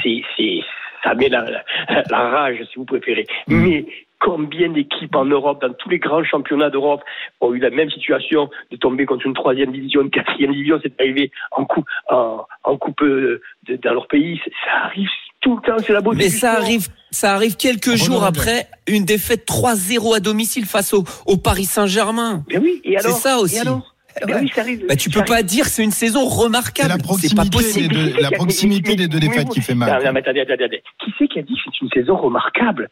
c'est, 0.01 0.61
ça 1.03 1.13
met 1.15 1.29
la, 1.29 1.43
la, 1.49 1.63
la 2.09 2.29
rage, 2.29 2.59
si 2.71 2.77
vous 2.77 2.85
préférez. 2.85 3.25
Mais 3.47 3.85
combien 4.19 4.69
d'équipes 4.69 5.15
en 5.15 5.25
Europe, 5.25 5.61
dans 5.61 5.73
tous 5.73 5.89
les 5.89 5.97
grands 5.99 6.23
championnats 6.23 6.69
d'Europe, 6.69 7.01
ont 7.41 7.53
eu 7.53 7.59
la 7.59 7.71
même 7.71 7.89
situation 7.89 8.49
de 8.69 8.77
tomber 8.77 9.05
contre 9.07 9.25
une 9.25 9.33
troisième 9.33 9.71
division, 9.71 10.01
une 10.01 10.11
quatrième 10.11 10.51
division, 10.53 10.79
c'est 10.81 11.01
arrivé 11.01 11.31
en 11.51 11.65
coupe, 11.65 11.87
en, 12.09 12.45
en 12.63 12.77
coupe 12.77 13.01
euh, 13.01 13.41
de- 13.67 13.77
dans 13.77 13.93
leur 13.95 14.07
pays. 14.07 14.39
Ça 14.63 14.85
arrive 14.85 15.09
tout 15.41 15.55
le 15.57 15.61
temps, 15.61 15.83
c'est 15.85 15.93
la 15.93 16.01
beauté. 16.01 16.17
Mais 16.17 16.29
du 16.29 16.37
ça 16.37 16.51
sport. 16.53 16.63
arrive, 16.63 16.87
ça 17.11 17.33
arrive 17.35 17.55
quelques 17.57 17.95
jours 17.95 18.23
après 18.23 18.67
une 18.87 19.05
défaite 19.05 19.45
3-0 19.47 20.15
à 20.15 20.19
domicile 20.19 20.65
face 20.65 20.93
au, 20.93 21.03
au 21.25 21.37
Paris 21.37 21.65
Saint-Germain. 21.65 22.43
Mais 22.49 22.57
oui, 22.57 22.79
et 22.83 22.95
C'est 22.99 23.05
alors 23.07 23.17
ça 23.17 23.37
Et 23.37 23.41
aussi. 23.41 23.59
alors 23.59 23.95
Ben 24.27 24.39
oui, 24.41 24.51
ça 24.53 24.61
arrive. 24.61 24.85
Bah, 24.87 24.95
tu 24.95 25.09
Ça 25.09 25.19
peux 25.19 25.25
pas 25.25 25.41
dire 25.41 25.65
que 25.65 25.71
c'est 25.71 25.83
une 25.83 25.91
saison 25.91 26.25
remarquable. 26.27 26.89
la 26.89 26.95
C'est 26.95 27.33
pas 27.35 27.43
proximité 27.45 27.49
possible. 27.49 27.95
des 27.95 28.11
deux- 28.13 28.21
la 28.21 28.31
proximité 28.31 28.95
des 28.95 29.07
deux 29.07 29.19
défaites 29.19 29.49
qui 29.49 29.61
fait 29.61 29.73
mal. 29.75 29.89
Non, 29.99 30.05
non, 30.05 30.13
mais 30.13 30.19
attendez, 30.19 30.41
attendez, 30.41 30.63
attendez. 30.65 30.83
Qui 31.03 31.11
c'est 31.17 31.27
qui 31.27 31.39
a 31.39 31.41
dit 31.41 31.53
que 31.53 31.59
c'est 31.65 31.81
une 31.81 31.89
saison 31.91 32.17
remarquable? 32.17 32.89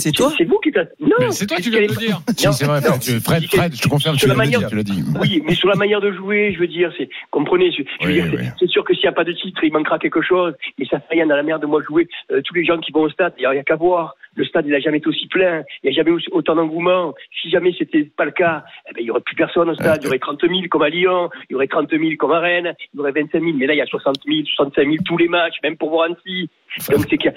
C'est 0.00 0.12
toi. 0.12 0.32
C'est 0.36 0.44
vous 0.44 0.58
qui. 0.58 0.70
Non. 1.00 1.08
Mais 1.20 1.30
c'est 1.30 1.46
toi 1.46 1.56
qui 1.58 1.70
viens 1.70 1.82
de 1.82 1.86
le 1.88 1.96
dire. 1.96 2.20
Si, 2.36 2.46
c'est 2.52 2.64
vrai, 2.66 2.80
Fred, 2.80 3.20
Fred, 3.22 3.44
Fred, 3.46 3.74
je 3.76 3.80
te 3.82 3.88
confirme, 3.88 4.16
manière- 4.34 4.66
Tu 4.68 4.76
l'as 4.76 4.82
dit. 4.82 5.02
Oui, 5.20 5.42
mais 5.46 5.54
sur 5.54 5.68
la 5.68 5.74
manière 5.76 6.00
de 6.00 6.12
jouer, 6.12 6.52
je 6.54 6.58
veux 6.60 6.66
dire, 6.66 6.92
c'est 6.96 7.08
comprenez. 7.30 7.70
Je, 7.72 7.82
je 8.00 8.06
veux 8.06 8.12
Oui, 8.12 8.14
dire, 8.14 8.26
c'est- 8.30 8.36
oui. 8.38 8.48
c'est 8.60 8.68
sûr 8.68 8.84
que 8.84 8.94
s'il 8.94 9.02
n'y 9.04 9.08
a 9.08 9.12
pas 9.12 9.24
de 9.24 9.32
titre, 9.32 9.62
il 9.64 9.72
manquera 9.72 9.98
quelque 9.98 10.22
chose. 10.22 10.54
Mais 10.78 10.86
ça 10.86 10.98
fait 11.00 11.14
rien 11.14 11.26
dans 11.26 11.36
la 11.36 11.42
merde 11.42 11.62
de 11.62 11.66
moi 11.66 11.82
jouer. 11.86 12.08
Euh, 12.30 12.40
tous 12.44 12.54
les 12.54 12.64
gens 12.64 12.78
qui 12.78 12.92
vont 12.92 13.00
au 13.02 13.10
stade, 13.10 13.32
il 13.38 13.40
n'y 13.40 13.46
a, 13.58 13.62
qu'à 13.64 13.76
voir. 13.76 14.14
Le 14.34 14.44
stade, 14.44 14.66
il 14.66 14.72
n'a 14.72 14.78
jamais 14.80 14.98
été 14.98 15.08
aussi 15.08 15.26
plein. 15.26 15.62
Il 15.82 15.90
n'y 15.90 15.96
a 15.98 16.02
jamais 16.04 16.16
eu 16.16 16.22
autant 16.30 16.54
d'engouement. 16.54 17.14
Si 17.42 17.50
jamais 17.50 17.72
c'était 17.76 18.04
pas 18.04 18.24
le 18.24 18.30
cas, 18.30 18.62
eh 18.88 18.94
ben, 18.94 19.00
il 19.00 19.06
y 19.06 19.10
aurait 19.10 19.20
plus 19.22 19.34
personne 19.34 19.68
au 19.70 19.74
stade. 19.74 19.98
Il 20.02 20.04
y 20.04 20.08
aurait 20.08 20.18
30 20.20 20.40
000 20.42 20.52
comme 20.70 20.82
à 20.82 20.88
Lyon. 20.90 21.30
Il 21.48 21.54
y 21.54 21.56
aurait 21.56 21.66
30 21.66 21.90
000 21.90 22.02
comme 22.18 22.32
à 22.32 22.38
Rennes. 22.40 22.74
Il 22.94 22.98
y 22.98 23.00
aurait 23.00 23.12
25 23.12 23.40
000. 23.40 23.52
Mais 23.56 23.66
là, 23.66 23.74
il 23.74 23.78
y 23.78 23.82
a 23.82 23.86
60 23.86 24.16
000, 24.26 24.40
65 24.54 24.84
000 24.84 24.96
tous 25.04 25.16
les 25.16 25.28
matchs, 25.28 25.56
même 25.64 25.76
pour 25.76 25.90
voir 25.90 26.04
Annecy. 26.06 26.48
Donc 26.90 27.06
c'est 27.10 27.16
qu'il 27.16 27.30
a- 27.30 27.34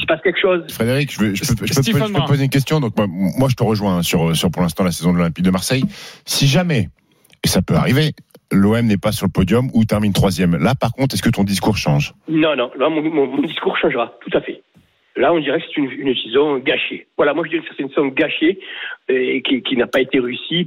se 0.00 0.04
passe 0.06 0.20
quelque 0.20 0.40
chose. 0.40 0.64
Frédéric, 0.70 1.12
je, 1.12 1.20
veux- 1.20 1.34
je 1.34 1.44
peux, 1.54 1.64
je 1.66 1.73
peux- 1.80 1.98
je 1.98 2.04
peux 2.12 2.20
te 2.22 2.26
poser 2.28 2.44
une 2.44 2.50
question. 2.50 2.80
Donc, 2.80 2.96
moi, 2.96 3.06
moi, 3.08 3.48
je 3.48 3.54
te 3.56 3.62
rejoins 3.62 3.98
hein, 3.98 4.02
sur, 4.02 4.34
sur 4.36 4.50
pour 4.50 4.62
l'instant 4.62 4.84
la 4.84 4.92
saison 4.92 5.12
de 5.12 5.18
l'Olympique 5.18 5.44
de 5.44 5.50
Marseille. 5.50 5.84
Si 6.24 6.46
jamais, 6.46 6.88
et 7.44 7.48
ça 7.48 7.62
peut 7.62 7.74
arriver, 7.74 8.12
l'OM 8.52 8.86
n'est 8.86 8.96
pas 8.98 9.12
sur 9.12 9.26
le 9.26 9.32
podium 9.32 9.68
ou 9.74 9.84
termine 9.84 10.12
troisième. 10.12 10.56
Là, 10.56 10.74
par 10.74 10.92
contre, 10.92 11.14
est-ce 11.14 11.22
que 11.22 11.30
ton 11.30 11.44
discours 11.44 11.76
change? 11.76 12.14
Non, 12.28 12.54
non, 12.56 12.70
là, 12.78 12.88
mon, 12.88 13.02
mon- 13.02 13.26
mon 13.26 13.42
discours 13.42 13.76
changera, 13.78 14.12
tout 14.20 14.36
à 14.36 14.40
fait. 14.40 14.62
Là, 15.16 15.32
on 15.32 15.38
dirait 15.38 15.60
que 15.60 15.64
c'est 15.72 15.80
une, 15.80 15.90
une 15.90 16.14
saison 16.16 16.58
gâchée. 16.58 17.06
Voilà, 17.16 17.34
moi, 17.34 17.44
je 17.44 17.50
dirais 17.50 17.62
que 17.62 17.68
c'est 17.76 17.82
une 17.84 17.88
saison 17.90 18.08
gâchée 18.08 18.58
et 19.08 19.42
qui, 19.42 19.62
qui 19.62 19.76
n'a 19.76 19.86
pas 19.86 20.00
été 20.00 20.18
réussie 20.18 20.66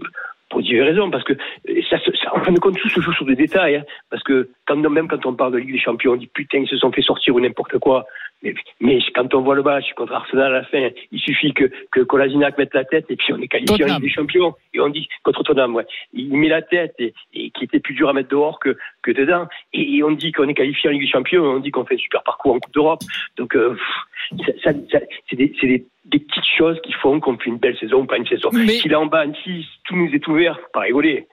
pour 0.50 0.62
diverses 0.62 0.90
raisons. 0.90 1.10
Parce 1.12 1.24
que 1.24 1.34
euh, 1.34 1.82
ça, 1.90 1.98
ça, 2.00 2.36
en 2.36 2.44
fin 2.44 2.52
de 2.52 2.60
compte, 2.60 2.78
tout 2.78 2.90
se 2.90 3.02
joue 3.02 3.14
sur 3.14 3.26
des 3.26 3.36
détails. 3.36 3.76
hein. 3.78 3.84
parce 4.10 4.24
que 4.24 4.50
quand, 4.66 4.76
même 4.78 5.08
quand 5.08 5.26
on 5.26 5.34
parle 5.34 5.54
de 5.54 5.58
Ligue 5.60 5.74
des 5.74 5.80
Champions, 5.80 6.14
on 6.14 6.18
dit 6.18 6.28
putain, 6.28 6.60
ils 6.60 6.68
se 6.68 6.78
sont 6.78 6.92
fait 6.92 7.02
sortir 7.02 7.36
ou 7.36 7.40
n'importe 7.40 7.78
quoi. 7.80 8.06
Mais, 8.44 8.54
mais 8.80 9.00
quand 9.16 9.34
on 9.34 9.42
voit 9.42 9.56
le 9.56 9.64
match 9.64 9.86
contre 9.96 10.14
Arsenal 10.14 10.54
à 10.54 10.60
la 10.60 10.64
fin, 10.64 10.90
il 11.12 11.20
suffit 11.20 11.54
que, 11.54 11.72
que 11.92 12.02
Kolasinac 12.02 12.56
mette 12.60 12.74
la 12.76 12.86
tête 12.86 13.06
et 13.10 13.16
puis 13.16 13.34
on 13.34 13.42
est 13.42 13.48
qualifié 13.48 13.84
en. 13.84 13.88
Ligue 13.88 14.02
des 14.02 14.10
Champions. 14.10 14.54
Et 14.76 14.80
on 14.80 14.90
dit 14.90 15.08
contre 15.24 15.42
Tottenham, 15.44 15.74
ouais. 15.74 15.88
Il 16.14 16.38
met 16.38 16.48
la 16.50 16.62
tête 16.62 16.94
et, 17.00 17.14
et 17.34 17.50
qui 17.50 17.64
était 17.64 17.80
plus 17.80 17.96
dur 17.96 18.10
à 18.10 18.14
mettre 18.14 18.30
dehors 18.30 18.60
que, 18.60 18.78
que 19.02 19.12
dedans. 19.12 19.48
Et, 19.74 19.96
et 19.98 20.04
on 20.04 20.12
dit 20.12 20.32
qu'on 20.32 20.48
est 20.48 20.54
qualifié 20.54 20.88
en 20.90 20.94
Ligue 20.94 21.02
des 21.02 21.08
Champions, 21.10 21.44
on 21.44 21.60
dit 21.60 21.72
qu'on 21.72 21.84
fait 21.86 21.96
un 21.96 21.98
super 21.98 22.22
parcours 22.22 22.54
en 22.54 22.60
Coupe 22.60 22.74
d'Europe. 22.76 23.00
Donc, 23.38 23.56
euh, 23.56 23.72
pff, 23.72 23.82
ça, 24.30 24.52
ça- 24.64 24.72
ça- 24.92 25.00
c'est 25.30 25.36
des, 25.36 25.54
c'est 25.60 25.68
des- 25.68 25.86
des 26.06 26.20
petites 26.20 26.44
choses 26.58 26.78
qui 26.84 26.94
font 26.94 27.20
qu'on 27.20 27.38
fait 27.38 27.50
une 27.50 27.58
belle 27.58 27.78
saison 27.78 28.02
ou 28.02 28.06
pas 28.06 28.18
une 28.18 28.28
saison. 28.28 28.50
Mais- 28.54 28.80
Si 28.80 28.88
là 28.90 29.00
en 29.00 29.06
bas, 29.06 29.20
Annecy, 29.22 29.66
tout 29.86 29.96
nous 29.96 30.10
est 30.14 30.28
ouvert, 30.28 30.56
faut 30.58 30.72
pas 30.74 30.82
rigoler. 30.82 31.28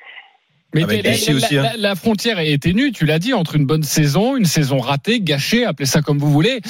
Mais 0.75 0.83
Avec 0.83 1.05
la, 1.05 1.11
aussi, 1.13 1.33
la- 1.55 1.61
hein. 1.61 1.63
la- 1.75 1.77
la 1.91 1.95
frontière 1.95 2.41
est 2.41 2.61
ténue, 2.61 2.91
tu 2.91 3.05
l'as 3.07 3.21
dit, 3.21 3.33
entre 3.33 3.55
une 3.55 3.65
bonne 3.65 3.85
saison, 3.85 4.37
une 4.37 4.45
saison 4.45 4.79
ratée, 4.79 5.21
gâchée, 5.21 5.65
appelez 5.65 5.87
ça 5.87 6.03
comme 6.03 6.19
vous 6.19 6.31
voulez. 6.31 6.61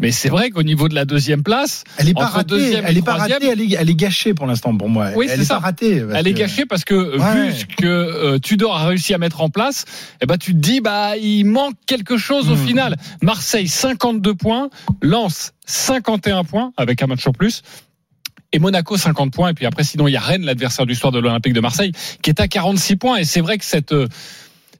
Mais 0.00 0.10
c'est 0.12 0.30
vrai 0.30 0.50
qu'au 0.50 0.62
niveau 0.64 0.88
de 0.88 0.94
la 0.96 1.04
deuxième 1.04 1.42
place, 1.44 1.84
Elle 1.98 2.08
est 2.08 2.14
pas 2.14 2.26
ratée, 2.26 2.72
elle 2.84 2.96
est 2.98 3.02
pas 3.02 3.14
ratée, 3.14 3.34
elle 3.48 3.60
est, 3.60 3.74
elle 3.78 3.90
est 3.90 3.94
gâchée 3.94 4.34
pour 4.34 4.46
l'instant 4.46 4.76
pour 4.76 4.88
moi. 4.88 5.10
Oui, 5.14 5.26
elle 5.30 5.36
c'est 5.36 5.42
est 5.42 5.44
ça. 5.44 5.54
pas 5.56 5.60
ratée. 5.66 6.02
elle 6.14 6.26
est 6.26 6.32
gâchée 6.32 6.64
parce 6.66 6.84
que 6.84 7.18
Ouais. 7.18 7.48
vu 7.50 7.52
ce 7.54 7.64
que 7.66 7.86
euh, 7.86 8.38
Tudor 8.38 8.74
a 8.76 8.86
réussi 8.88 9.12
à 9.14 9.18
mettre 9.18 9.42
en 9.42 9.50
place, 9.50 9.84
eh 10.22 10.26
ben 10.26 10.38
tu 10.38 10.52
te 10.54 10.58
dis 10.58 10.80
bah 10.80 11.16
il 11.18 11.44
manque 11.44 11.74
quelque 11.86 12.16
chose 12.16 12.50
au 12.50 12.54
Hmm. 12.56 12.66
final. 12.66 12.96
Marseille 13.22 13.68
52 13.68 14.34
points, 14.34 14.70
Lens 15.02 15.52
51 15.66 16.44
points 16.44 16.72
avec 16.78 17.02
un 17.02 17.06
match 17.06 17.26
en 17.26 17.32
plus. 17.32 17.62
Et 18.52 18.58
Monaco 18.58 18.96
50 18.96 19.32
points 19.32 19.50
et 19.50 19.54
puis 19.54 19.66
après 19.66 19.84
sinon 19.84 20.08
il 20.08 20.12
y 20.12 20.16
a 20.16 20.20
Rennes 20.20 20.44
l'adversaire 20.44 20.86
du 20.86 20.94
soir 20.94 21.12
de 21.12 21.18
l'Olympique 21.20 21.52
de 21.52 21.60
Marseille 21.60 21.92
qui 22.22 22.30
est 22.30 22.40
à 22.40 22.48
46 22.48 22.96
points 22.96 23.16
et 23.18 23.24
c'est 23.24 23.40
vrai 23.42 23.58
que 23.58 23.64
cette 23.64 23.92
euh, 23.92 24.08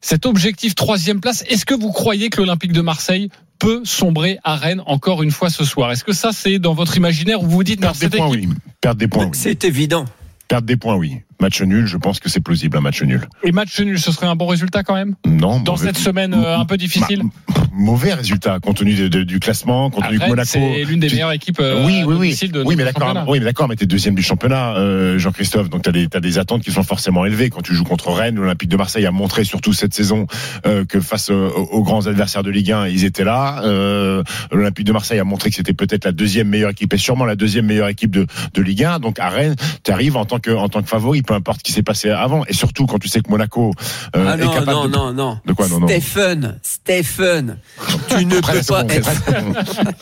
cet 0.01 0.25
objectif 0.27 0.75
troisième 0.75 1.21
place 1.21 1.45
est-ce 1.47 1.67
que 1.67 1.75
vous 1.75 1.93
croyez 1.93 2.31
que 2.31 2.39
l'Olympique 2.41 2.73
de 2.73 2.81
Marseille 2.81 3.29
peut 3.61 3.83
sombrer 3.85 4.39
à 4.43 4.57
Rennes 4.57 4.83
encore 4.87 5.23
une 5.23 5.31
fois 5.31 5.51
ce 5.51 5.65
soir 5.65 5.93
Est-ce 5.93 6.03
que 6.03 6.13
ça 6.13 6.31
c'est 6.33 6.59
dans 6.59 6.75
votre 6.75 6.97
imaginaire 6.97 7.41
où 7.41 7.45
vous 7.45 7.51
vous 7.51 7.63
dites 7.65 7.81
Perdre 7.81 7.99
des 8.01 8.07
équipe- 8.07 8.21
oui. 8.29 8.49
Perdre 8.81 8.99
des 8.99 9.07
points, 9.07 9.27
oui. 9.27 9.31
C'est 9.35 9.65
évident. 9.65 10.05
Perdre 10.49 10.67
des 10.67 10.77
points, 10.77 10.97
oui. 10.97 11.21
Match 11.41 11.63
nul, 11.63 11.87
je 11.87 11.97
pense 11.97 12.21
que 12.21 12.29
c'est 12.29 12.41
plausible 12.41 12.77
un 12.77 12.81
match 12.81 13.03
nul. 13.03 13.23
Et 13.43 13.53
match 13.53 13.79
nul, 13.81 13.99
ce 13.99 14.13
serait 14.13 14.27
un 14.27 14.37
bon 14.37 14.47
résultat 14.47 14.83
quand 14.83 14.95
même? 14.95 15.15
Non. 15.27 15.61
Dans 15.61 15.73
mauvais- 15.73 15.87
cette 15.87 15.99
semaine 15.99 16.35
euh, 16.35 16.59
un 16.59 16.65
peu 16.67 16.77
difficile 16.77 17.23
Ma- 17.23 17.55
mauvais 17.73 18.13
résultat 18.15 18.59
compte 18.61 18.77
tenu 18.77 18.95
de- 18.95 19.09
de- 19.09 19.23
du 19.23 19.41
classement, 19.41 19.91
compte 19.91 20.07
tenu 20.07 20.19
que 20.19 20.27
Monaco. 20.29 20.49
c'est 20.51 20.85
l'une 20.85 21.01
des 21.01 21.09
meilleures 21.09 21.33
équipes 21.33 21.61
euh, 21.61 21.85
oui, 21.87 22.03
oui, 22.07 22.15
oui. 22.19 22.49
de 22.51 22.63
Oui, 22.63 22.77
mais 22.77 22.85
d'accord. 22.85 23.25
Oui, 23.29 23.39
mais 23.39 23.45
d'accord, 23.47 23.69
mais 23.69 23.77
t'es 23.77 23.87
deuxième 23.87 24.15
du 24.15 24.23
championnat, 24.23 24.75
euh, 24.77 25.19
Jean-Christophe. 25.19 25.71
Donc 25.71 25.83
t'as 25.83 25.93
des, 25.93 26.09
t'as 26.09 26.21
des 26.21 26.39
attentes 26.39 26.63
qui 26.63 26.73
sont 26.73 26.83
forcément 26.83 27.25
élevées 27.25 27.49
quand 27.51 27.63
tu 27.63 27.75
joues 27.75 27.85
contre 27.85 28.11
Rennes. 28.13 28.37
L'Olympique 28.37 28.69
de 28.69 28.77
Marseille 28.77 29.07
a 29.07 29.11
montré 29.11 29.45
surtout 29.45 29.73
cette 29.73 29.95
saison 29.95 30.27
euh, 30.67 30.85
que 30.85 31.01
face 31.01 31.31
aux, 31.31 31.83
grands 31.83 32.07
adversaires 32.07 32.43
de 32.43 32.51
Ligue 32.51 32.73
1, 32.73 32.89
ils 32.89 33.05
étaient 33.05 33.25
là. 33.25 33.63
L'Olympique 34.53 34.87
de 34.87 34.93
Marseille 34.93 35.19
a 35.19 35.25
montré 35.25 35.51
que 35.51 35.57
c'était 35.57 35.73
peut-être 35.73 36.05
la 36.05 36.13
deuxième 36.13 36.49
meilleure 36.49 36.71
équipe 36.71 36.93
et 36.93 36.99
sûrement 36.99 37.25
la 37.25 37.37
deuxième 37.37 37.67
meilleure 37.67 37.89
équipe 37.89 38.11
de, 38.11 38.27
de 38.55 38.63
Ligue 38.63 38.85
1. 38.85 38.99
Donc 38.99 39.19
à 39.19 39.29
Rennes, 39.31 39.57
tu 39.85 39.91
arrives 39.91 40.17
en 40.17 40.25
tant 40.25 40.39
que 40.39 40.51
en 40.51 40.69
tant 40.69 40.83
que 40.83 40.89
favori, 40.89 41.23
peu 41.31 41.37
importe 41.37 41.59
ce 41.61 41.63
qui 41.65 41.71
s'est 41.73 41.85
passé 41.85 42.11
avant. 42.11 42.45
Et 42.47 42.53
surtout 42.53 42.87
quand 42.87 42.99
tu 42.99 43.07
sais 43.09 43.21
que 43.21 43.31
Monaco 43.31 43.71
euh, 44.17 44.27
Ah 44.29 44.35
est 44.37 44.45
non, 44.45 44.53
capable 44.53 44.73
non, 44.73 44.85
de. 44.89 44.97
non, 44.97 45.13
non. 45.13 45.39
De 45.47 45.53
quoi, 45.53 45.69
non, 45.69 45.79
non 45.79 45.87
Stephen, 45.87 46.59
Stephen, 46.65 47.59
tu 48.09 48.27
ne 48.27 48.39
Après 48.39 48.59
peux 48.59 48.65
pas 48.67 48.85
être, 48.89 49.11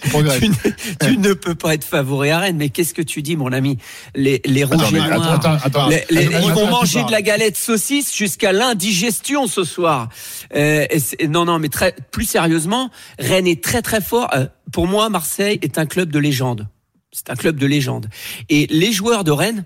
tu, 0.41 0.49
ne, 0.49 1.07
tu 1.11 1.19
ne 1.19 1.33
peux 1.35 1.55
pas 1.55 1.75
être 1.75 1.85
favori 1.85 2.31
à 2.31 2.39
Rennes. 2.39 2.57
Mais 2.57 2.71
qu'est-ce 2.71 2.95
que 2.95 3.03
tu 3.03 3.21
dis, 3.21 3.37
mon 3.37 3.53
ami? 3.53 3.77
Les, 4.15 4.41
les 4.47 4.65
rouges 4.65 4.77
Attends, 4.83 4.89
et 4.89 4.93
mais 5.01 5.07
noirs, 5.17 5.33
attends, 5.35 5.53
attends, 5.53 5.67
attends. 5.67 5.89
les- 5.89 6.05
les- 6.11 6.25
ils 6.25 6.53
vont 6.53 6.67
manger 6.69 7.05
de 7.05 7.11
la 7.13 7.21
galette 7.21 7.59
saucisse 7.59 8.17
jusqu'à 8.17 8.53
l'indigestion 8.53 9.47
ce 9.47 9.65
soir. 9.65 10.09
Euh, 10.57 10.87
et 11.19 11.29
non, 11.29 11.45
non, 11.45 11.59
mais 11.59 11.69
très, 11.69 11.95
plus 12.11 12.25
sérieusement, 12.25 12.89
Rennes 13.19 13.47
est 13.47 13.63
très 13.63 13.83
très 13.83 14.01
fort. 14.01 14.29
Euh, 14.35 14.47
pour 14.73 14.87
moi, 14.87 15.11
Marseille 15.11 15.59
est 15.61 15.77
un 15.77 15.85
club 15.85 16.11
de 16.11 16.19
légende. 16.19 16.69
C'est 17.13 17.31
un 17.31 17.37
club 17.37 17.57
de 17.57 17.67
légende. 17.67 18.09
Et 18.51 18.67
les 18.69 18.93
joueurs 18.93 19.25
de 19.25 19.31
Rennes 19.31 19.65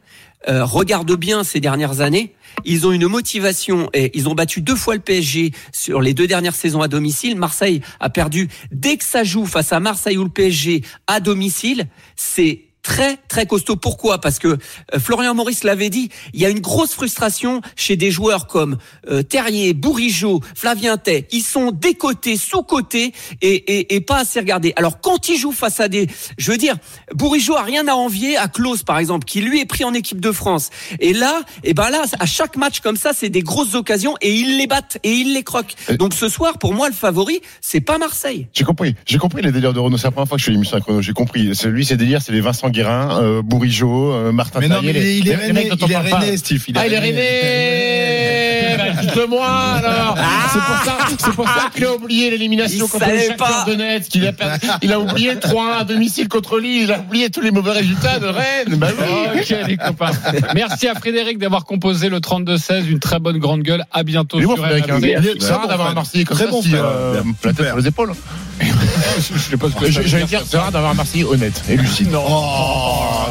euh, 0.49 0.65
regardent 0.65 1.17
bien 1.17 1.43
ces 1.43 1.61
dernières 1.61 2.01
années. 2.01 2.35
Ils 2.65 2.87
ont 2.87 2.93
une 2.93 3.09
motivation 3.09 3.91
et 3.93 4.17
ils 4.17 4.29
ont 4.29 4.35
battu 4.35 4.61
deux 4.61 4.77
fois 4.77 4.95
le 4.95 5.01
PSG 5.01 5.53
sur 5.73 6.01
les 6.01 6.15
deux 6.15 6.27
dernières 6.27 6.55
saisons 6.55 6.83
à 6.83 6.89
domicile. 6.89 7.37
Marseille 7.37 7.81
a 7.99 8.11
perdu 8.11 8.49
dès 8.71 8.97
que 8.97 9.05
ça 9.05 9.25
joue 9.25 9.47
face 9.47 9.73
à 9.73 9.81
Marseille 9.81 10.19
ou 10.19 10.25
le 10.25 10.31
PSG 10.31 10.83
à 11.07 11.21
domicile. 11.21 11.89
C'est 12.17 12.63
très 12.83 13.19
très 13.29 13.47
costaud. 13.47 13.77
Pourquoi? 13.77 14.21
Parce 14.21 14.39
que 14.39 14.49
euh, 14.49 14.59
Florian 14.99 15.35
Maurice 15.35 15.65
l'avait 15.65 15.91
dit, 15.91 16.11
il 16.33 16.41
y 16.41 16.47
a 16.47 16.49
une 16.49 16.61
grosse 16.61 16.93
frustration 16.93 17.61
chez 17.77 17.97
des 17.97 18.11
joueurs 18.11 18.47
comme 18.47 18.79
euh, 19.09 19.23
Terrier, 19.23 19.73
Bourigeau, 19.73 20.41
Flavien 20.55 20.97
Tay. 20.97 21.27
Ils 21.31 21.43
sont 21.43 21.71
décotés, 21.71 22.37
sous-cotés 22.37 23.12
et, 23.41 23.55
et, 23.55 23.95
et 23.95 24.01
pas 24.01 24.19
assez 24.19 24.41
regardés. 24.41 24.73
Alors 24.77 25.01
quand 25.01 25.29
ils 25.29 25.39
jouent 25.39 25.53
face 25.53 25.81
à 25.81 25.89
des, 25.89 26.09
je 26.39 26.51
veux 26.51 26.59
dire, 26.59 26.77
Bourigeau 27.15 27.57
a 27.57 27.62
rien 27.62 27.87
à 27.89 27.95
envier 27.95 28.37
à 28.37 28.49
Klaus 28.49 28.83
par 28.83 28.99
exemple, 28.99 29.25
qui 29.25 29.41
lui 29.41 29.61
est 29.61 29.67
pris 29.67 29.85
en 29.85 29.95
équipe 29.95 30.21
de 30.21 30.33
France. 30.33 30.71
Et 30.99 31.12
là, 31.12 31.43
et 31.65 31.75
ben 31.75 31.91
là, 31.91 32.05
à 32.19 32.27
chaque 32.27 32.57
match 32.57 32.81
comme 32.81 32.97
ça, 32.97 33.12
c'est 33.15 33.31
des 33.31 33.43
grosses 33.43 33.75
occasions 33.75 34.17
et 34.21 34.35
ils 34.35 34.59
les 34.59 34.67
battent 34.67 34.99
et 35.03 35.12
ils 35.12 35.33
les 35.35 35.43
croquent. 35.43 35.75
Donc 35.99 36.15
ce 36.15 36.29
soir, 36.29 36.59
pour 36.59 36.75
moi, 36.75 36.89
le 36.89 36.95
favori, 36.95 37.41
c'est 37.61 37.81
pas 37.81 37.99
Marseille. 37.99 38.49
J'ai 38.53 38.65
compris. 38.65 38.95
J'ai 39.07 39.19
compris 39.19 39.43
les 39.43 39.53
délires 39.53 39.73
de 39.73 39.79
Renault. 39.79 39.97
C'est 39.97 40.09
la 40.09 40.11
première 40.11 40.29
fois 40.29 40.37
que 40.37 40.41
je 40.41 40.47
fais 40.47 40.53
l'émission 40.53 40.75
avec 40.75 40.87
Renault. 40.87 41.03
J'ai 41.03 41.12
compris. 41.12 41.55
C'est 41.55 41.69
lui, 41.69 41.85
ses 41.85 41.97
délires, 41.97 42.21
c'est 42.23 42.33
les 42.33 42.41
Vincent 42.41 42.69
Guérin, 42.73 43.21
euh, 43.23 43.43
Bourigeau, 43.43 44.12
euh, 44.12 44.33
Martin 44.33 44.61
Mais 44.61 44.69
non, 44.69 44.76
Taillet, 44.81 44.93
mais 44.93 45.17
il 45.19 45.29
est 45.29 45.37
les- 45.37 45.47
René, 45.47 45.71
il 45.87 45.93
est. 45.93 45.97
René, 46.14 46.37
Steve. 46.37 46.64
Il 46.69 46.76
est 46.76 46.81
Ah, 46.81 46.87
il 46.87 46.93
est 46.95 46.99
René. 46.99 48.76
Bah, 48.76 49.00
Dites-le 49.02 49.26
moi 49.26 49.47
alors 49.49 50.17
C'est 50.52 50.59
pour 50.59 50.85
ça, 50.85 50.99
c'est 51.19 51.33
pour 51.35 51.47
ça 51.47 51.71
qu'il 51.75 51.85
a 51.85 51.93
oublié 51.95 52.31
l'élimination 52.31 52.87
contre 52.88 53.07
le 53.09 53.19
Shakhtar. 53.19 53.64
Donetsk. 53.67 54.09
qu'il 54.11 54.26
a, 54.26 54.33
perdu- 54.33 54.67
il 54.83 54.93
a 54.93 55.00
oublié 55.00 55.35
3-1 55.37 55.79
à 55.81 55.85
domicile 55.85 56.29
contre 56.29 56.59
Lille. 56.59 56.85
Il 56.85 56.93
a 56.93 56.99
oublié 57.00 57.29
tous 57.31 57.41
les 57.43 57.50
mauvais 57.50 57.73
résultats 57.73 58.19
de 58.19 58.26
Rennes. 58.26 58.76
Bah 58.76 58.88
oui. 58.99 59.41
Ok 59.41 59.55
les 59.69 59.76
copains. 59.76 60.11
Merci 60.55 60.88
à 60.88 60.95
Frédéric 60.95 61.38
d'avoir 61.38 61.64
composé 61.64 62.09
le 62.09 62.19
32-16, 62.21 62.87
une 62.88 62.99
très 63.00 63.19
bonne 63.19 63.38
grande 63.38 63.62
gueule. 63.62 63.85
À 63.93 64.02
bientôt 64.05 64.38
Mais 64.38 64.47
bon, 64.47 64.55
sur 64.57 64.64
Frédéric, 64.64 64.91
RMC. 64.91 65.14
hein, 65.17 65.23
c'est 65.38 65.52
rare 65.52 65.69
d'avoir 65.69 65.91
un. 65.91 65.95
Marseillais 65.95 66.25
comme 66.25 66.37
Très 66.37 66.47
ça, 66.47 66.50
bon, 66.50 66.62
euh, 66.73 67.21
la 67.45 67.52
tête 67.52 67.67
sur 67.67 67.76
les 67.76 67.87
épaules. 67.88 68.12
Je 68.61 69.38
sais 69.38 69.57
pas 69.57 69.67
ce 69.69 69.75
que 69.75 69.87
Je- 69.87 69.93
ça 69.93 70.00
veut 70.00 70.07
J'allais 70.07 70.25
dire. 70.25 70.43
c'est 70.49 70.57
rare 70.57 70.73
d'avoir 70.73 70.93
un 70.93 70.95
Marseillais 70.95 71.25
honnête 71.25 71.61
et 71.69 71.76
lucide. 71.76 72.09
Oh, 72.14 72.62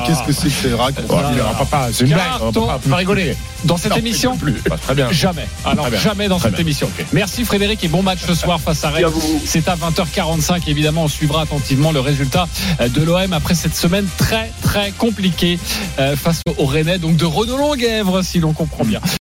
qu'est-ce 0.05 0.23
que 0.23 0.31
c'est 0.33 0.47
que 0.47 0.53
ces 0.53 0.73
Oh, 0.73 1.17
c'est 1.91 2.03
une 2.05 2.13
blague, 2.13 2.25
on 2.41 2.51
va 2.51 2.79
pas, 2.79 2.95
rigoler. 2.95 3.35
Dans 3.63 3.77
cette 3.77 3.91
Non, 3.91 3.97
émission 3.97 4.37
plus. 4.37 4.55
Très 4.81 4.95
bien. 4.95 5.11
Jamais. 5.11 5.47
Alors 5.65 5.85
Très 5.85 5.91
bien. 5.91 5.99
jamais 5.99 6.27
dans 6.27 6.39
cette 6.39 6.59
émission. 6.59 6.89
Merci 7.13 7.45
Frédéric 7.45 7.83
et 7.83 7.87
bon 7.87 8.01
match 8.01 8.19
ce 8.25 8.33
soir 8.33 8.59
face 8.59 8.83
à 8.83 8.89
Rennes. 8.89 9.05
C'est 9.45 9.67
à 9.67 9.75
20h45. 9.75 10.63
Évidemment, 10.67 11.03
on 11.03 11.07
suivra 11.07 11.43
attentivement 11.43 11.91
le 11.91 11.99
résultat 11.99 12.47
euh, 12.79 12.89
de 12.89 13.03
l'OM 13.03 13.33
après 13.33 13.53
cette 13.53 13.75
semaine 13.75 14.07
très 14.17 14.51
très 14.61 14.91
compliquée 14.91 15.59
euh, 15.99 16.15
face 16.15 16.41
au 16.57 16.65
Rennais, 16.65 16.97
donc 16.97 17.17
de 17.17 17.25
Renaud 17.25 17.57
Longuèvre, 17.57 18.23
si 18.23 18.39
l'on 18.39 18.53
comprend 18.53 18.83
bien. 18.83 19.01